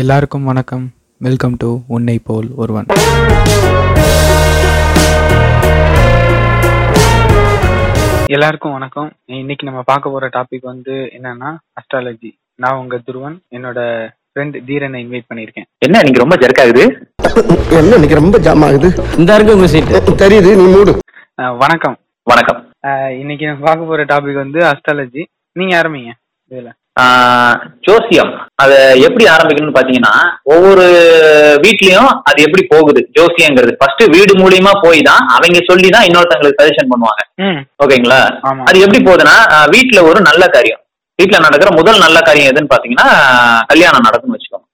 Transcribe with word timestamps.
எல்லாருக்கும் 0.00 0.46
வணக்கம். 0.48 0.82
Welcome 1.26 1.54
to 1.62 1.68
உன்னை 1.94 2.14
போல் 2.28 2.48
ஒருவன். 2.62 2.86
எல்லாருக்கும் 8.34 8.74
வணக்கம். 8.76 9.08
இன்னைக்கு 9.40 9.66
நம்ம 9.68 9.82
பார்க்க 9.90 10.12
போற 10.14 10.28
டாபிக் 10.36 10.68
வந்து 10.72 10.94
என்னன்னா 11.18 11.50
அஸ்ட்ராலஜி 11.78 12.30
நான் 12.62 12.78
உங்க 12.82 13.00
துருவன் 13.06 13.36
என்னோட 13.56 13.78
ஃப்ரெண்ட் 14.30 14.56
தீரனை 14.70 15.00
இன்வைட் 15.04 15.28
பண்ணியிருக்கேன். 15.32 15.68
என்ன 15.86 16.02
நீங்க 16.06 16.20
ரொம்ப 16.24 16.36
ஜெர்க் 16.44 16.62
ஆகுது? 16.64 16.84
என்ன 17.80 17.92
இன்னைக்கு 17.98 18.20
ரொம்ப 18.22 18.38
ஜாம் 18.46 18.66
ஆகுது? 18.68 18.90
இந்த 19.18 19.34
இருக்கு 19.34 19.58
உங்க 19.58 19.68
சீட்டு 19.74 20.16
தெரியுது 20.24 20.50
நீ 20.62 20.66
மூடு. 20.76 20.94
வணக்கம். 21.64 21.98
வணக்கம். 22.32 22.60
இன்னைக்கு 23.22 23.46
நம்ம 23.50 23.64
பார்க்க 23.70 23.92
போற 23.92 24.04
டாபிக் 24.14 24.42
வந்து 24.44 24.60
அஸ்ட்ராலஜி 24.72 25.24
நீங்க 25.60 25.74
ஆரம்பிங்க 25.82 26.12
இதுல. 26.50 26.72
ஜோசியம். 27.86 28.30
அத 28.62 28.72
எப்படி 29.06 29.24
ஆரம்பிக்கணும்னு 29.34 29.76
பாத்தீங்கன்னா 29.76 30.14
ஒவ்வொரு 30.52 30.86
வீட்லயும் 31.64 32.10
அது 32.28 32.38
எப்படி 32.46 32.62
போகுது 32.72 33.00
ஜோசியங்கிறது. 33.16 33.72
ஃபர்ஸ்ட் 33.80 34.04
வீடு 34.14 34.32
மூலியமா 34.42 34.72
போய் 34.84 35.00
தான் 35.10 35.22
அவங்க 35.36 35.60
சொல்லி 35.70 35.90
தான் 35.96 36.06
இன்னொருத்தங்களுக்கு 36.08 36.60
சஜஷன் 36.62 36.90
பண்ணுவாங்க. 36.92 37.22
ஓகேங்களா. 37.84 38.20
அது 38.68 38.84
எப்படி 38.86 39.00
போகுதுன்னா 39.08 39.36
வீட்ல 39.74 40.02
ஒரு 40.10 40.22
நல்ல 40.30 40.46
காரியம். 40.56 40.82
வீட்ல 41.18 41.44
நடக்கிற 41.46 41.70
முதல் 41.80 42.02
நல்ல 42.06 42.18
காரியம் 42.28 42.50
எதுன்னு 42.52 42.72
பாத்தீங்கன்னா 42.72 43.08
கல்யாணம் 43.72 44.08
நடக்கும்னு 44.08 44.38
வச்சுக்கோங்க. 44.38 44.66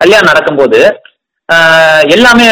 கல்யாணம் 0.00 0.32
நடக்கும்போது 0.32 0.80
எல்லாமே 2.14 2.46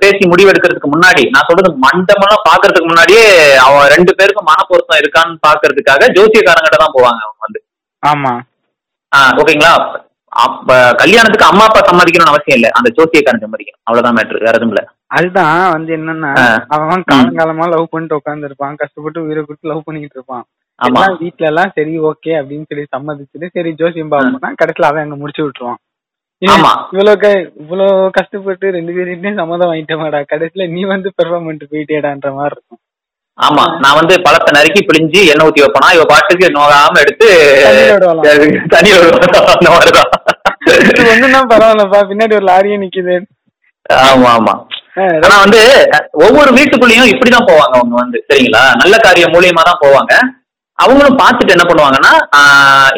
பேசி 0.00 0.22
முடிவெடுக்கிறதுக்கு 0.30 0.88
முன்னாடி 0.94 1.22
நான் 1.34 1.46
சொல்றது 1.48 1.68
மண்டபம்லாம் 1.84 2.46
பாக்குறதுக்கு 2.48 2.88
முன்னாடியே 2.90 3.26
அவன் 3.66 3.92
ரெண்டு 3.94 4.12
பேருக்கும் 4.18 4.48
மன 4.50 4.64
பொருத்தம் 4.70 5.00
இருக்கான்னு 5.02 5.36
பாக்குறதுக்காக 5.46 6.08
ஜோசியக்காரங்கிட்ட 6.16 6.78
தான் 6.82 6.96
போவாங்க 6.96 7.20
அவங்க 7.26 7.40
வந்து. 7.46 7.60
ஆமா. 8.02 8.32
ஆஹ் 9.16 9.34
ஓகேங்களா? 9.36 9.72
அப்ப 10.28 10.94
கல்யாணத்துக்கு 10.96 11.50
அம்மா 11.50 11.64
அப்பா 11.64 11.80
சம்மதிக்கணும்னு 11.80 12.32
அவசியம் 12.32 12.58
இல்லை. 12.58 12.70
அந்த 12.70 12.88
ஜோசியக்காரன் 12.90 13.42
சம்மதிக்கணும். 13.44 13.82
அவ்வளவுதான் 13.82 14.16
மேட்ரு 14.16 14.38
வேற 14.38 14.56
எதுவும் 14.56 14.68
இல்ல. 14.68 14.82
அதுதான் 15.06 15.70
வந்து 15.70 15.96
என்னன்னா 15.96 16.30
ஆ. 16.38 16.64
அவன் 16.68 17.04
காலங்காலமா 17.12 17.68
லவ் 17.68 17.88
பண்ணிட்டு 17.90 18.14
உட்கார்ந்து 18.14 18.46
இருப்பான் 18.46 18.74
கஷ்டப்பட்டு 18.74 19.24
உயிரை 19.24 19.44
கொடுத்து 19.44 19.68
லவ் 19.68 19.82
பண்ணிட்டு 19.84 20.14
இருப்பான். 20.14 20.44
எல்லாம் 20.78 21.16
வீட்ல 21.18 21.46
எல்லாம் 21.46 21.72
சரி 21.74 21.98
ஓகே 22.00 22.32
அப்படின்னு 22.40 22.64
சொல்லி 22.68 22.86
சம்மதிச்சுட்டு 22.96 23.48
சரி 23.52 23.72
ஜோசியம் 23.72 24.10
பார்ப்போம்னா 24.10 24.52
கடைசியில 24.62 24.82
அவன் 24.82 25.02
அங்க 25.02 25.16
முடிச்சு 25.16 25.44
விட்டுருவான். 25.44 25.80
ஆமா. 26.42 26.70
இவ்வளவு 26.90 27.52
இவ்வளவு 27.56 28.10
கஷ்டப்பட்டு 28.10 28.70
ரெண்டு 28.70 28.92
பேர்கிட்டயும் 28.92 29.34
சம்மதம் 29.34 29.72
வாங்கிட்டமாடா. 29.72 30.24
கடைசியில 30.32 30.70
நீ 30.70 30.84
வந்து 30.84 31.12
பெர்ஃபார்ம் 31.22 31.44
பண்ணிட்டு 31.44 31.68
போயிட்டேடான்ற 31.72 32.34
மாதிரி 32.34 32.56
இருக்கும். 32.56 32.80
ஆமா 33.38 33.64
நான் 33.82 33.98
வந்து 33.98 34.14
பழத்தை 34.24 34.50
நறுக்கி 34.56 34.80
பிழிஞ்சு 34.88 35.20
எண்ணெய் 35.32 35.46
ஊத்தி 35.48 35.62
வைப்பனா 35.64 35.88
இவ 35.96 36.04
பாட்டுக்கு 36.10 36.46
நோகாம 36.56 37.00
எடுத்து 37.04 37.28
விடுவாளாம். 37.92 38.26
அந்த 39.54 39.68
மாதிரிதான். 39.74 40.10
ஒண்ணுன்னா 41.12 41.40
பரவாயில்லப்பா 41.52 42.00
பின்னாடி 42.10 42.34
ஒரு 42.38 42.46
லாரியே 42.50 42.76
நிக்குது. 42.82 43.16
ஆமா 44.10 44.28
ஆமா. 44.38 44.54
ஆனா 45.26 45.36
வந்து 45.44 45.60
ஒவ்வொரு 46.24 46.50
வீட்டுக்குள்ளேயும் 46.58 47.10
இப்படிதான் 47.12 47.48
போவாங்க 47.50 47.74
அவங்க 47.80 47.94
வந்து 48.02 48.18
சரிங்களா? 48.28 48.62
நல்ல 48.82 48.94
காரியம் 49.06 49.34
மூலியமா 49.34 49.62
தான் 49.70 49.82
போவாங்க. 49.84 50.12
அவங்களும் 50.78 51.18
பார்த்துட்டு 51.22 51.54
என்ன 51.54 51.64
பண்ணுவாங்கன்னா 51.68 52.12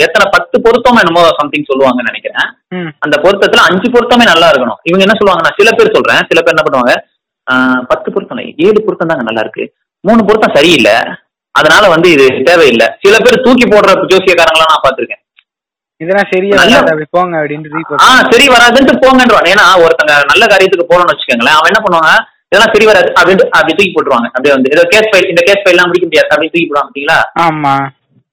எத்தனை 0.05 0.27
பத்து 0.35 0.57
பொருத்தம் 0.65 1.01
என்னமோ 1.03 1.23
சம்திங் 1.39 1.69
சொல்லுவாங்கன்னு 1.71 2.11
நினைக்கிறேன். 2.11 2.49
அந்த 3.05 3.17
பொருத்தத்துல 3.25 3.65
அஞ்சு 3.69 3.89
பொருத்தமே 3.95 4.25
நல்லா 4.33 4.49
இருக்கணும். 4.53 4.81
இவங்க 4.89 5.05
என்ன 5.07 5.17
சொல்லுவாங்கன்னா 5.21 5.55
சில 5.59 5.71
பேர் 5.79 5.95
சொல்றேன் 5.97 6.23
சில 6.31 6.41
பேர் 6.43 6.55
என்ன 6.57 6.67
பண்ணுவாங்க 6.67 6.95
பத்து 7.91 8.09
பொருத்தம் 8.13 8.45
ஏழு 8.67 8.79
பொருத்தம் 8.85 9.11
தாங்க 9.13 9.27
நல்லா 9.31 9.45
இருக்கு. 9.47 9.65
மூணு 10.07 10.21
பொருத்தம் 10.29 10.57
சரியில்லை. 10.57 10.97
அதனால 11.55 11.85
வந்து 11.95 12.09
இது 12.15 12.25
தேவையில்லை. 12.49 12.87
சில 13.03 13.17
பேர் 13.25 13.45
தூக்கி 13.47 13.67
போடுற 13.73 13.93
ஜோசியக்காரங்களாம் 14.13 14.73
நான் 14.73 14.85
பார்த்திருக்கேன். 14.87 15.21
இதெல்லாம் 16.01 16.31
சரியா 16.35 16.57
அப்படி 16.79 17.07
போங்க 17.17 17.35
அப்படின்ட்டு 17.41 17.75
report. 17.75 17.99
ஆ 18.05 18.07
சரி 18.31 18.47
வராதுன்ட்டு 18.55 18.95
போங்கன்றான் 19.03 19.51
ஏன்னா 19.53 19.67
ஒருத்தங்க 19.85 20.15
நல்ல 20.31 20.45
காரியத்துக்கு 20.53 20.91
போறோம்னு 20.91 21.13
வச்சுக்கோங்களேன். 21.13 21.59
அவன் 21.59 21.71
என்ன 21.73 21.83
பண்ணுவாங்க 21.85 22.13
இதெல்லாம் 22.49 22.73
சரி 22.75 22.87
வராது. 22.89 23.09
அப்படின்ட்டு 23.19 23.47
அப்படி 23.57 23.73
தூக்கி 23.77 23.93
போட்டுருவாங்க. 23.93 24.29
அப்படியே 24.35 24.55
வந்து. 24.57 24.73
ஏதோ 24.75 24.83
கேஸ் 24.93 25.11
ஃபைல் 25.11 25.31
இந்த 25.33 25.43
கேஸ் 25.49 25.63
ஃபைல்லாம் 25.65 25.89
முடிக்க 25.91 26.07
முடியாது. 26.09 26.29
அப்படின்னு 26.33 26.55
தூக்கி 26.55 26.69
போடுவாங்க 26.69 26.89
பார்த்தீங்களா? 26.89 27.19
ஆமா. 27.47 27.75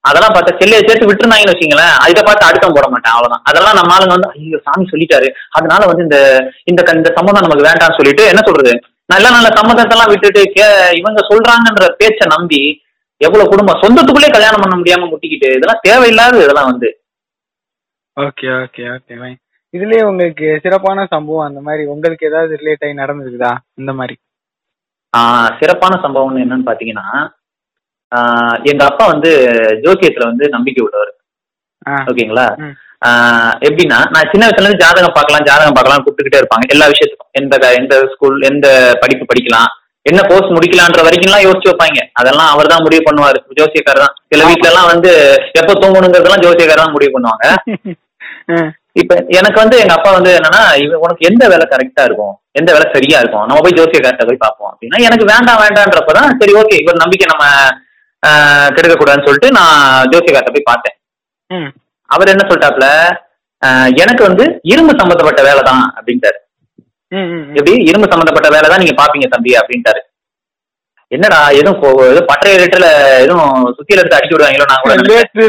அதெல்லாம் 0.04 0.34
பார்த்தா 0.36 0.52
செல்லையை 0.60 0.82
சேர்த்து 0.86 1.08
விட்டுருந்தாங்கன்னு 1.10 1.54
வச்சுங்களேன் 1.54 1.96
இதை 2.12 2.22
பார்த்து 2.28 2.48
அடுத்தம் 2.50 2.76
போட 2.78 2.86
மாட்டேன். 2.94 3.14
அவ்வளவுதான். 3.16 3.44
அதெல்லாம் 3.50 3.78
நம்ம 3.80 3.94
ஆளுங்க 3.96 4.16
வந்து 4.18 4.32
ஐயோ 4.36 4.60
சாமி 4.68 4.86
சொல்லிட்டாரு. 4.94 5.28
அதனால 5.58 5.82
வந்து 5.92 6.06
இந்த 6.08 6.18
இந்த 6.72 6.82
இந்த 7.00 7.12
சம்மதம் 7.18 7.46
நமக்கு 7.46 7.68
வேண்டாம்னு 7.70 7.98
சொல்லிட்டு 8.00 8.26
என்ன 8.32 8.44
சொல்றது? 8.48 8.74
நல்ல 9.12 9.26
நல்ல 9.36 9.48
சம்மதத்தெல்லாம் 9.58 10.12
விட்டுட்டு 10.12 10.42
கே 10.56 10.66
இவங்க 11.00 11.20
சொல்றாங்கன்ற 11.30 11.86
பேச்சை 12.00 12.26
நம்பி 12.34 12.62
எவ்வளவு 13.22 13.52
குடும்பம் 13.52 13.82
சொந்தத்துக்குள்ளே 13.84 14.30
கல்யாணம் 14.34 14.64
பண்ண 14.64 14.76
முடியாம 14.78 15.08
முட்டிக்கிட்டு 15.12 15.48
இதெல்லாம் 15.58 15.84
தேவையில்லாத 15.88 16.44
இதெல்லாம் 16.44 16.70
வந்து. 16.72 16.90
Okay 18.18 18.48
okay 18.64 18.84
okay. 18.96 19.16
இதுலயே 19.74 20.02
உங்களுக்கு 20.10 20.48
சிறப்பான 20.64 21.06
சம்பவம் 21.14 21.48
அந்த 21.48 21.60
மாதிரி 21.68 21.84
உங்களுக்கு 21.94 22.30
ஏதாவது 22.30 22.58
ரிலேட் 22.62 22.84
ஆகி 22.86 22.96
நடந்திருக்குதா? 23.02 23.52
இந்த 23.82 23.92
மாதிரி. 24.00 24.16
சிறப்பான 25.60 25.94
சம்பவம்னு 26.06 26.44
என்னன்னு 26.46 26.68
பாத்தீங்கன்னா 26.70 27.08
எங்க 28.72 28.84
அப்பா 28.90 29.06
வந்து 29.14 29.32
ஜோசியத்துல 29.84 30.30
வந்து 30.32 30.46
நம்பிக்கை 30.56 30.82
உள்ளவர். 30.86 31.12
ஓகேங்களா 32.10 32.48
எப்படின்னா 33.66 34.00
நான் 34.14 34.30
சின்ன 34.32 34.44
வயசுல 34.46 34.64
இருந்து 34.64 34.84
ஜாதகம் 34.84 35.16
பார்க்கலாம் 35.16 35.46
ஜாதகம் 35.48 35.78
பார்க்கலாம் 35.78 36.02
கூப்பிட்டுக்கிட்டே 36.02 36.42
இருப்பாங்க. 36.42 36.66
எல்லா 36.74 36.88
விஷயத்துக்கும். 36.92 37.30
எந்த 37.40 37.54
எந்த 37.80 37.96
ஸ்கூல் 38.12 38.38
எந்த 38.50 38.68
படிப்பு 39.02 39.26
படிக்கலாம் 39.26 39.70
என்ன 40.06 40.20
கோர்ஸ் 40.30 40.54
முடிக்கலான்ற 40.54 41.02
வரைக்கும்லாம் 41.06 41.46
யோசிச்சு 41.46 41.70
வைப்பாங்க. 41.70 42.00
அதெல்லாம் 42.20 42.52
அவர் 42.54 42.72
தான் 42.72 42.86
முடிவு 42.86 43.04
பண்ணுவாரு. 43.08 43.40
ஜோசியக்காரர் 43.60 44.06
தான் 44.06 44.16
சில 44.32 44.46
வீட்ல 44.48 44.70
எல்லாம் 44.72 44.92
வந்து 44.92 45.12
எப்ப 45.60 45.74
தூங்கணுங்கிறதெல்லாம் 45.82 46.46
ஜோசியக்காரர் 46.46 46.84
தான் 46.84 46.96
முடிவு 46.96 47.12
பண்ணுவாங்க. 47.16 47.46
இப்ப 48.96 49.12
எனக்கு 49.38 49.58
வந்து 49.60 49.76
எங்க 49.84 49.94
அப்பா 49.98 50.12
வந்து 50.16 50.32
என்னன்னா 50.38 50.62
உனக்கு 51.04 51.28
எந்த 51.30 51.44
வேலை 51.52 51.66
கரெக்டா 51.66 52.06
இருக்கும்? 52.08 52.34
எந்த 52.60 52.70
வேலை 52.74 52.88
சரியா 52.96 53.20
இருக்கும்? 53.22 53.46
நம்ம 53.48 53.62
போய் 53.66 53.78
ஜோசியக்கார்ட்ட 53.78 54.26
போய் 54.30 54.44
பார்ப்போம் 54.44 54.72
அப்படின்னா 54.72 54.98
எனக்கு 55.08 55.26
வேண்டாம் 55.32 55.62
வேண்டான்றப்பதான் 55.64 56.30
சரி 56.42 56.56
ஓகே. 56.62 56.80
இவர் 56.84 57.04
நம்பிக்கை 57.04 57.28
நம்ம 57.30 57.46
ஆஹ், 58.24 58.68
கெடுக்கக்கூடாதுன்னு 58.74 59.28
சொல்லிட்டு 59.28 59.50
நான் 59.52 59.78
ஜோசியக்கார்ட்ட 60.12 60.52
போய் 60.56 60.68
பார்த்தேன். 60.68 60.98
அவர் 62.16 62.34
என்ன 62.34 62.46
சொல்லிட்டாப்ல 62.50 62.88
எனக்கு 64.04 64.24
வந்து 64.30 64.46
இரும்பு 64.72 64.94
சம்பந்தப்பட்ட 65.02 65.42
வேலை 65.48 65.62
தான் 65.68 65.84
அப்படின்ட்டாரு. 65.98 66.38
எப்படி? 67.58 67.74
இரும்பு 67.90 68.08
சம்பந்தப்பட்ட 68.14 68.50
வேலை 68.56 68.68
தான் 68.72 68.82
நீங்க 68.84 68.96
பாப்பீங்க 69.02 69.28
தம்பி 69.34 69.52
அப்படின்ட்டாரு. 69.60 70.02
என்னடா 71.12 71.40
எதுவும் 71.60 71.80
எதுவும் 72.10 72.28
பட்டறை 72.30 72.52
ரேட்டுல 72.60 72.88
எதுவும் 73.24 73.56
சுத்தியில 73.78 74.02
எடுத்து 74.02 74.18
அடிக்க 74.18 74.34
விடுவாங்களோ 74.36 74.68
நான் 74.70 74.84
கூட 74.84 74.94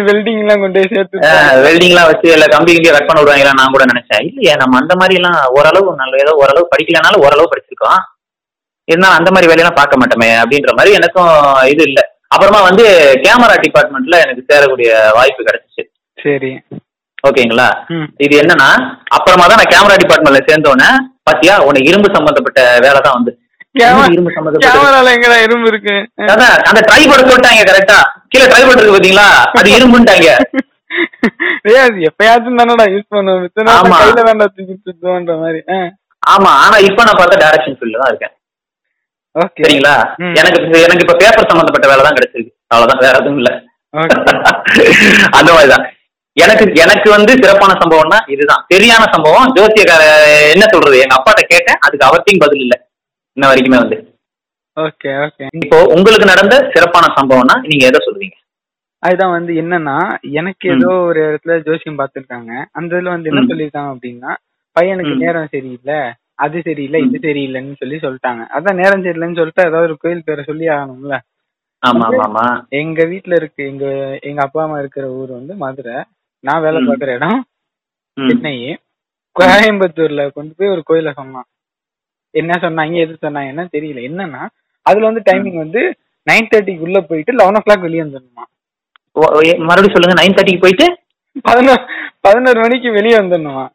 வெல்டிங் 0.08 0.40
எல்லாம் 0.44 0.62
கொண்டு 0.62 0.80
வச்சு 2.08 2.32
இல்ல 2.36 2.46
கம்பி 2.54 2.72
கிம்பி 2.74 2.90
கட் 2.96 3.08
பண்ண 3.10 3.20
விடுவாங்களா 3.22 3.52
நான் 3.60 3.74
கூட 3.74 3.84
நினைச்சேன். 3.92 4.24
இல்லையா 4.30 4.54
நம்ம 4.62 4.80
அந்த 4.82 4.94
மாதிரி 5.02 5.18
எல்லாம் 5.20 5.38
ஓரளவு 5.58 5.92
நல்ல 6.02 6.22
ஏதோ 6.24 6.34
ஓரளவு 6.42 6.72
படிக்கலனாலும் 6.72 7.24
ஓரளவு 7.26 7.52
படிச்சிருக்கோம். 7.52 8.00
இருந்தாலும் 8.88 9.18
அந்த 9.18 9.30
மாதிரி 9.34 9.50
வேலையெல்லாம் 9.50 9.80
பார்க்க 9.80 10.00
மாட்டோமே 10.02 10.30
அப்படின்ற 10.42 10.72
மாதிரி 10.78 10.96
எனக்கும் 11.00 11.32
இது 11.74 11.82
இல்ல. 11.90 12.00
அப்புறமா 12.34 12.60
வந்து 12.68 12.84
கேமரா 13.24 13.56
டிபார்ட்மெண்ட்ல 13.64 14.18
எனக்கு 14.24 14.48
சேரக்கூடிய 14.50 14.90
வாய்ப்பு 15.18 15.46
கிடைச்சிச்சு. 15.48 15.82
சரி. 16.22 16.50
ஓகேங்களா. 17.24 17.66
இது 18.24 18.34
என்னன்னா 18.42 18.68
அப்புறமா 19.16 19.44
தான் 19.46 19.60
நான் 19.60 19.72
கேமரா 19.72 19.96
டிபார்ட்மெண்ட்ல 20.00 20.40
சேர்ந்தோன்னே 20.48 20.88
பாத்தியா 21.28 21.54
உனக்கு 21.68 21.90
இரும்பு 21.90 22.08
சம்பந்தப்பட்ட 22.16 22.60
வேலை 22.84 23.00
தான் 23.00 23.16
வந்து. 23.18 23.32
கேமரா 23.74 24.06
இரும்பு 24.14 24.32
சம்பந்தப்பட்ட 24.36 25.36
இரும்பு 25.46 25.68
இருக்கு? 25.72 25.94
அதான் 26.32 26.54
அந்த 26.70 26.80
ட்ரைபோர்ட் 26.88 27.28
சொல்லிட்டாங்க 27.28 27.64
கரெக்டா 27.70 27.98
கீழே 28.32 28.46
ட்ரைபோர்ட் 28.52 28.80
இருக்கு 28.80 28.96
பாத்தீங்களா? 28.96 29.28
அது 29.54 29.70
அது 31.82 31.98
எப்பயாச்சும் 32.08 32.58
தானடா 32.60 32.84
யூஸ் 32.92 33.12
பண்ணுவோம். 33.12 33.44
கையில 33.92 34.22
தான்டா 34.28 34.46
தூக்கி 34.48 34.74
சுத்துவோன்ற 34.78 35.34
மாதிரி. 35.42 35.60
ஆமா 36.22 36.50
ஆனா 36.64 36.76
இப்ப 36.88 37.04
நான் 37.06 37.18
பார்த்தா 37.20 37.38
டைரக்ஷன் 37.42 37.76
ஃபீல்ட்ல 37.78 38.00
தான் 38.02 38.10
இருக்கேன். 38.12 38.34
சரிங்களா. 39.58 39.94
எனக்கு 40.40 40.58
எனக்கு 40.86 41.04
இப்ப 41.06 41.16
பேப்பர் 41.22 41.50
சம்பந்தப்பட்ட 41.50 41.86
வேலை 41.92 42.02
தான் 42.06 42.18
கிடைச்சிருக்கு. 42.18 42.52
அவ்வளவுதான் 42.72 43.04
வேற 43.06 43.14
எதுவும் 43.22 43.40
இல்ல. 43.42 43.50
அந்த 45.38 45.50
மாதிரிதான் 45.54 45.84
எனக்கு 46.36 46.64
எனக்கு 46.74 47.08
வந்து 47.10 47.32
சிறப்பான 47.32 47.72
சம்பவம்னா 47.80 48.18
இதுதான். 48.34 48.62
சரியான 48.72 49.02
சம்பவம். 49.14 49.48
ஜோசியக்கார 49.56 50.02
என்ன 50.54 50.64
சொல்றது? 50.66 50.96
எங்க 50.98 51.14
அப்பாட்ட 51.18 51.42
கேட்டேன். 51.46 51.78
அதுக்கு 51.80 52.06
அவர்த்தையும் 52.06 52.42
பதில் 52.44 52.60
இல்ல. 52.60 52.76
இன்ன 53.36 53.48
வரைக்குமே 53.50 53.80
வந்து. 53.82 53.98
Okay 54.76 55.10
okay. 55.24 55.46
இப்போ 55.62 55.78
உங்களுக்கு 55.96 56.26
நடந்த 56.26 56.54
சிறப்பான 56.74 57.06
சம்பவம்னா 57.18 57.56
நீங்க 57.62 57.84
எதை 57.86 58.00
சொல்லுவீங்க 58.06 58.36
அதுதான் 59.02 59.30
வந்து 59.30 59.52
என்னன்னா 59.52 59.96
எனக்கு. 60.40 60.66
ஏதோ 60.74 60.90
ஒரு 61.08 61.20
இடத்துல 61.28 61.54
ஜோசியம் 61.62 61.98
பார்த்திருக்காங்க. 61.98 62.50
அந்த 62.72 62.90
இதுல 62.96 63.14
வந்து 63.14 63.30
என்ன. 63.30 63.42
சொல்லியிருக்காங்க 63.42 63.92
அப்படின்னா 63.94 64.32
பையனுக்கு. 64.76 65.14
நேரம் 65.16 65.52
சரியில்லை. 65.54 65.98
அது 66.34 66.62
சரியில்லை. 66.62 67.00
இது 67.00 67.18
சரியில்லைன்னு 67.28 67.76
சொல்லி 67.78 67.96
சொல்லிட்டாங்க. 67.96 68.42
அதான் 68.56 68.74
நேரம் 68.74 69.04
சரியில்லைன்னு 69.04 69.38
சொல்லிட்டு 69.40 69.66
ஏதாவது 69.66 69.88
ஒரு 69.88 69.96
கோயில் 69.96 70.24
பேரை 70.24 70.44
சொல்லி 70.44 70.68
ஆகணும்ல. 70.68 71.18
எங்க 72.80 73.04
வீட்ல 73.04 73.34
இருக்கு 73.34 73.62
எங்க 73.66 73.84
எங்க 74.22 74.40
அப்பா 74.42 74.62
அம்மா 74.62 74.78
இருக்கிற 74.78 75.06
ஊர் 75.10 75.30
வந்து 75.30 75.54
மதுரை. 75.54 75.96
நான் 76.44 76.60
வேலை 76.60 76.80
ம். 76.80 76.88
பார்க்குற 76.88 77.14
இடம். 77.14 77.46
சென்னை 78.16 78.78
கோயம்புத்தூர்ல 79.36 80.32
கொண்டு 80.32 80.54
போய் 80.56 80.68
ஒரு 80.68 80.82
கோயில 80.88 81.14
சொன்னான். 81.14 81.46
என்ன 82.34 82.58
சொன்னாங்க 82.60 82.96
எது 82.96 83.18
சொன்னாங்கன்னா 83.22 83.68
தெரியல. 83.74 84.08
என்னன்னா 84.08 84.46
அதுல 84.86 85.08
வந்து 85.08 85.22
டைமிங் 85.28 85.56
வந்து 85.56 85.98
நைன் 86.26 86.50
தேர்ட்டிக்கு 86.50 86.78
உள்ள 86.78 87.00
போயிட்டு 87.00 87.32
லெவன் 87.32 87.54
ஓ 87.54 87.58
கிளாக் 87.58 87.80
வெளியே 87.80 88.02
வந்துடணுமா. 88.02 88.42
மறுபடியும் 89.66 89.94
சொல்லுங்க 89.94 90.20
நைன் 90.20 90.36
தேர்ட்டிக்கு 90.36 90.58
போயிட்டு? 90.58 90.98
பதினோரு 91.42 91.82
பதினோரு 92.20 92.60
மணிக்கு 92.60 92.92
வெளியே 92.92 93.16
வந்துடணுமா. 93.16 93.68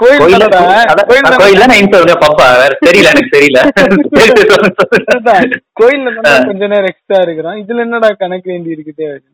கோயில்ல. 0.00 0.52
கொஞ்ச 6.48 6.66
நேரம் 6.66 6.84
எக்ஸ்ட்ரா 6.84 7.22
இருக்கிறோம். 7.22 7.62
இதுல 7.62 7.78
என்னடா 7.78 8.14
கணக்கு 8.18 8.50
வேண்டி 8.50 8.74
இருக்குது 8.74 9.33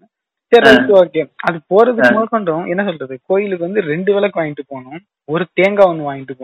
சரி 0.52 0.70
ஓகே 1.00 1.22
அது 1.48 1.56
போறதுக்கு. 1.72 2.14
முதற்கொண்டும் 2.16 2.68
என்ன 2.72 2.82
சொல்றது? 2.88 3.14
கோயிலுக்கு 3.30 3.66
வந்து 3.66 3.82
ரெண்டு 3.92 4.10
விளக்கு 4.14 4.40
வாங்கிட்டு 4.40 4.64
போகணும். 4.72 5.00
ஒரு 5.28 5.44
தேங்காய் 5.58 5.90
ஒண்ணு 5.90 6.08
வாங்கிட்டு 6.08 6.36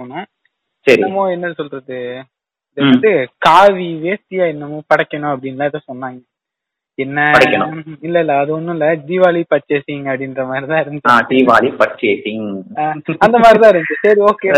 சரி. 0.87 0.97
என்னமோ 0.97 1.23
என்ன 1.35 1.53
சொல்றது. 1.61 1.99
வந்து 2.77 3.11
காவி 3.47 3.91
வேஷ்டியா 4.03 4.47
என்னமோ 4.53 4.79
படைக்கணும் 4.93 5.33
அப்படின்லாம் 5.35 5.71
ஏதோ 5.73 5.81
சொன்னாங்க. 5.91 6.19
என்ன. 6.99 7.21
இல்ல 8.07 8.17
இல்ல 8.23 8.35
அது 8.43 8.51
ஒண்ணும் 8.57 8.75
இல்ல. 8.77 8.87
தீபாவளி 9.09 9.41
பர்ச்சேசிங் 9.53 10.05
அப்படின்ற 10.11 10.43
மாதிரி 10.51 10.67
தான் 10.67 10.79
ஆ 10.79 10.85
இருந்துச்சு 10.85 11.27
தீபாவளி 11.33 11.71
பர்ச்சேசிங் 11.81 12.47
அந்த 13.27 13.37
மாதிரி 13.43 13.59
தான் 13.63 13.73
இருந்துச்சு. 13.73 13.99
சரி 14.07 14.21
ஓகே 14.31 14.51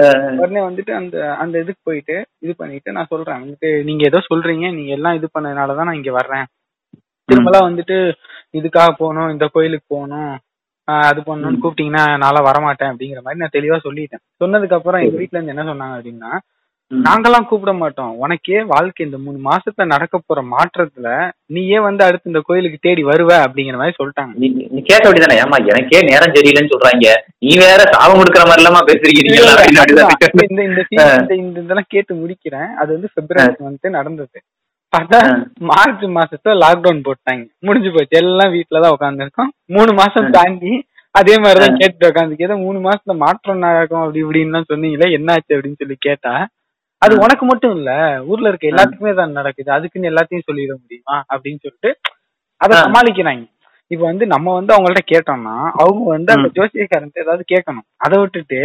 உடனே 0.43 0.61
வந்துட்டு 0.69 0.93
அந்த 1.01 1.17
அந்த 1.45 1.55
இதுக்கு 1.65 1.83
போயிட்டு 1.85 2.17
இது 2.45 2.55
பண்ணிட்டு 2.55 2.97
நான் 2.99 3.11
சொல்றேன். 3.13 3.41
வந்துட்டு 3.43 3.71
நீங்க 3.89 4.05
ஏதோ 4.11 4.21
சொல்றீங்க. 4.31 4.69
நீங்க 4.79 4.93
எல்லாம் 4.99 5.19
இது 5.21 5.29
பண்ணதுனாலதான் 5.37 5.89
நான் 5.91 6.01
இங்க 6.01 6.13
வர்றேன். 6.21 6.47
திரும்பலாம் 7.29 7.69
வந்துட்டு 7.69 7.97
இதுக்காக 8.53 8.91
போகணும் 8.99 9.31
இந்த 9.31 9.49
கோயிலுக்கு 9.53 9.95
போகணும் 9.95 10.37
அது 10.85 11.21
பண்ணணும்னு. 11.21 11.61
கூப்பிட்டீங்கன்னா 11.63 12.05
நான்லாம் 12.23 12.49
வரமாட்டேன் 12.51 12.91
அப்படிங்கிற 12.93 13.21
மாதிரி 13.25 13.43
நான் 13.43 13.57
தெளிவா 13.57 13.79
சொல்லிட்டேன். 13.87 14.23
சொன்னதுக்கு 14.45 14.77
அப்புறம் 14.79 15.03
எங்க. 15.03 15.17
வீட்ல 15.17 15.41
இருந்து 15.41 15.55
என்ன 15.55 15.67
சொன்னாங்க 15.73 15.97
அப்படின்னா 15.99 16.31
நாங்கெல்லாம் 16.91 17.47
கூப்பிட 17.49 17.73
மாட்டோம். 17.73 18.13
உனக்கே 18.17 18.63
வாழ்க்கை 18.65 19.07
இந்த 19.07 19.19
மூணு 19.19 19.39
மாசத்துல 19.49 19.85
நடக்க 19.85 20.21
போற 20.27 20.45
மாற்றத்துல 20.53 21.09
நீயே 21.47 21.79
வந்து 21.79 22.05
அடுத்து 22.05 22.31
இந்த 22.31 22.41
கோயிலுக்கு 22.45 22.79
தேடி 22.81 23.05
வருவ 23.05 23.31
அப்படிங்கிற 23.47 23.77
மாதிரி 23.81 23.99
சொல்லிட்டாங்க. 23.99 24.33
நீ 24.35 24.83
கேட்க 24.83 25.05
வேண்டியதானே 25.09 25.37
ஏமா 25.43 25.59
எனக்கே 25.73 26.01
நேரம் 26.03 26.33
சரியில்லைன்னு 26.37 26.73
சொல்றாங்க. 26.75 27.11
நீ 27.39 27.57
வேற 27.57 27.81
சாபம் 27.93 28.21
கொடுக்குற 28.21 28.45
மாதிரி 28.45 28.63
இல்லாம. 28.63 28.81
அப்படிதான். 28.81 30.15
இந்த 30.51 31.35
இந்த 31.35 31.61
இதெல்லாம் 31.61 31.91
கேட்டு 31.95 32.15
முடிக்கிறேன். 32.15 32.71
அது 32.83 32.93
வந்து 32.93 33.11
பிப்ரவரி 33.15 33.55
வந்துட்டு 33.69 33.91
நடந்தது. 33.91 34.39
பார்த்தா. 34.93 35.19
மார்ச் 35.71 36.05
மாசத்துல 36.17 36.55
லாக்டவுன் 36.63 37.07
போட்டாங்க 37.07 37.43
முடிஞ்சு 37.67 37.91
போச்சு 37.93 38.17
எல்லாம் 38.21 38.55
வீட்டுல 38.55 38.83
தான் 38.85 38.95
உட்காந்துருக்கோம் 38.97 39.51
மூணு 39.75 39.91
மாசம். 39.99 40.29
தாண்டி 40.37 40.73
அதே 41.15 41.35
மாதிரிதான். 41.43 41.79
கேட்டு 41.81 42.09
உட்காந்து 42.09 42.45
ஏதோ 42.47 42.57
மூணு 42.63 42.79
மாசத்துல 42.81 43.17
மாற்றம் 43.23 43.63
நடக்கும் 43.65 44.03
அப்படி 44.03 44.23
இப்படின்னு 44.25 44.63
சொன்னீங்களே 44.73 45.09
என்னாச்சு 45.17 45.55
அப்படின்னு 45.57 45.81
சொல்லி 45.83 45.97
கேட்டா 46.01 46.33
அது. 47.03 47.15
உனக்கு 47.25 47.45
மட்டும் 47.47 47.75
இல்ல 47.79 47.91
ஊர்ல 48.29 48.51
இருக்க 48.51 48.73
எல்லாத்துக்குமே 48.73 49.13
தான் 49.15 49.37
நடக்குது 49.39 49.71
அதுக்குன்னு 49.77 50.11
எல்லாத்தையும் 50.11 50.47
சொல்லிட 50.49 50.73
முடியுமா 50.81 51.17
அப்படின்னு 51.33 51.63
சொல்லிட்டு 51.65 51.91
அதை. 52.61 52.77
சமாளிக்கிறாங்க 52.85 53.45
இப்ப 53.91 54.03
வந்து 54.05 54.25
நம்ம 54.27 54.55
வந்து 54.55 54.73
அவங்கள்ட்ட 54.75 55.03
கேட்டோம்னா 55.11 55.53
அவங்க 55.83 56.07
வந்து 56.11 56.31
அந்த 56.33 56.49
ம். 56.49 56.55
ஜோசியக்காரன்ட்டு 56.57 57.23
ஏதாவது 57.23 57.45
கேட்கணும். 57.53 57.87
அதை 57.99 58.17
விட்டுட்டு. 58.19 58.59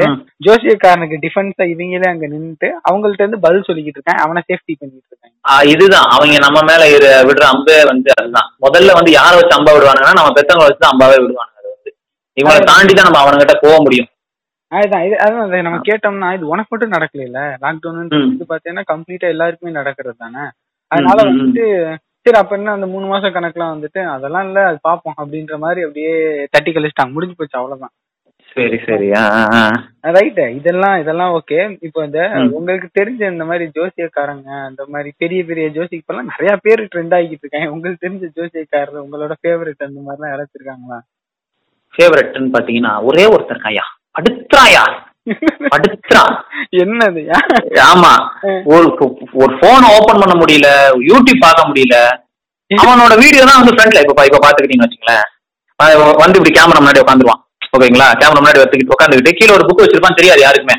ஜோசியக்காரனுக்கு 0.46 1.18
டிஃபென்ஸா 1.24 1.66
இவங்களே 1.74 2.08
அங்க 2.10 2.26
நின்னுட்டு 2.28 2.70
அவங்கள்ட்ட 2.88 3.24
இருந்து 3.24 3.40
பதில் 3.46 3.68
சொல்லிக்கிட்டு 3.68 4.00
இருக்காங்க 4.00 4.24
அவனை 4.26 4.42
சேஃப்டி 4.50 4.74
பண்ணிட்டு 4.76 5.08
இருக்காங்க 5.08 5.70
இதுதான். 5.74 6.08
அவங்க 6.16 6.36
நம்ம 6.46 6.60
மேல 6.70 6.84
விடுற 7.30 7.46
அம்பே 7.52 7.78
வந்து 7.92 8.12
அதுதான். 8.18 8.50
முதல்ல 8.66 8.98
வந்து 9.00 9.14
யாரை 9.14 9.36
வச்சு 9.40 9.58
அம்பா 9.58 9.74
விடுவானுங்கன்னா 9.76 10.20
நம்ம 10.20 10.34
பெத்தவங்களை 10.38 10.68
வச்சு 10.68 10.84
தான் 10.84 10.94
அம்பாவே 10.94 11.18
விடுவானுங்க 11.18 11.60
அது 11.60 11.70
வந்து. 11.74 11.92
இவங்களை 12.38 12.62
தாண்டி 12.72 12.94
தான் 12.94 13.10
நம்ம 13.10 13.22
அவனுங்கிட்ட 13.24 13.56
போக 13.64 13.78
முடியும். 13.82 14.10
அதுதான். 14.72 15.04
இது 15.08 15.16
அதான் 15.24 15.44
அதை 15.46 15.58
நம்ம 15.62 15.80
கேட்டோம்னா 15.88 16.30
இது 16.36 16.46
உனக்கு 16.48 16.72
மட்டும் 16.72 16.96
நடக்கல 16.96 17.26
லாக்டவுன். 17.64 18.00
இது 18.32 18.46
பாத்தீங்கன்னா 18.50 18.86
கம்ப்ளீட்டா 18.92 19.28
எல்லாருக்குமே 19.34 19.78
நடக்கிறது 19.80 20.18
தானே? 20.18 20.46
அதனால. 20.92 21.20
வந்துட்டு 21.30 21.66
சரி 22.26 22.38
அப்ப 22.40 22.56
என்ன 22.56 22.74
அந்த 22.76 22.88
மூணு 22.88 23.06
மாசம் 23.08 23.36
கணக்குலாம் 23.36 23.74
வந்துட்டு 23.74 24.02
அதெல்லாம் 24.14 24.46
இல்ல 24.48 24.60
அது 24.68 24.78
பாப்போம் 24.84 25.20
அப்படின்ற 25.22 25.58
மாதிரி 25.64 25.82
அப்படியே 25.86 26.12
தட்டி 26.54 26.72
கழிச்சிட்டாங்க 26.72 27.16
முடிஞ்சு 27.16 27.36
போச்சு 27.36 27.60
அவ்வளவுதான். 27.60 27.94
சரி 28.50 28.78
சரி. 28.86 29.08
ரைட்டு 30.16 30.44
இதெல்லாம் 30.58 30.96
இதெல்லாம் 31.00 31.32
ஓகே 31.38 31.58
இப்போ 31.82 32.00
இந்த. 32.06 32.20
உங்களுக்கு 32.58 32.88
தெரிஞ்ச 33.00 33.22
இந்த 33.32 33.46
மாதிரி 33.50 33.66
ஜோசியக்காரங்க 33.78 34.50
இந்த 34.72 34.84
மாதிரி 34.90 35.10
பெரிய 35.18 35.40
பெரிய 35.46 35.68
ஜோசி 35.78 35.96
இப்பெல்லாம் 36.00 36.32
நிறைய 36.34 36.52
பேர் 36.66 36.84
ட்ரெண்ட் 36.94 37.16
ஆகிட்டு 37.18 37.44
இருக்காங்க. 37.46 37.72
உங்களுக்கு 37.76 38.04
தெரிஞ்ச 38.06 38.30
ஜோசியக்காரர் 38.38 39.04
உங்களோட 39.06 39.36
ஃபேவரட் 39.42 39.88
அந்த 39.88 40.00
மாதிரிலாம் 40.06 40.34
யாராச்சும் 40.34 40.60
இருக்காங்களா? 40.60 41.00
ஃபேவரட்னு 41.94 42.54
பாத்தீங்கன்னா 42.56 42.94
ஒரே 43.10 43.26
ஒருத்தர் 43.34 43.64
படுத்துறாயா 43.64 43.86
படுத்துறான் 44.16 44.96
என்னது? 46.84 47.22
ஆமா. 47.92 48.12
ஒரு 48.74 48.88
ஒரு 49.42 49.52
போன் 49.62 49.86
ஓபன் 49.96 50.22
பண்ண 50.22 50.36
முடியல 50.42 50.70
யூடியூப் 51.10 51.46
பார்க்க 51.46 51.70
முடியல. 51.70 51.98
அவனோட 52.72 53.14
வீடியோ 53.24 53.44
தான் 53.48 53.60
வந்து 53.62 53.76
ஃப்ரண்ட்ல 53.76 54.04
இப்ப 54.06 54.26
இப்ப 54.30 54.42
பாத்துக்கிட்டீங்கன்னு 54.46 54.88
வச்சுங்களேன் 54.88 55.26
வந்து 56.24 56.38
இப்படி 56.40 56.54
கேமரா 56.58 56.82
முன்னாடி 56.82 57.02
உட்காந்துருவான். 57.04 57.42
ஓகேங்களா? 57.76 58.08
கேமரா 58.22 58.40
முன்னாடி 58.42 58.62
வச்சுக்கிட்டு 58.62 58.96
உட்காந்துக்கிட்டு 58.96 59.38
கீழே 59.38 59.54
ஒரு 59.58 59.66
புக் 59.68 59.84
வச்சிருப்பான் 59.84 60.20
தெரியாது 60.20 60.42
யாருக்குமே. 60.44 60.76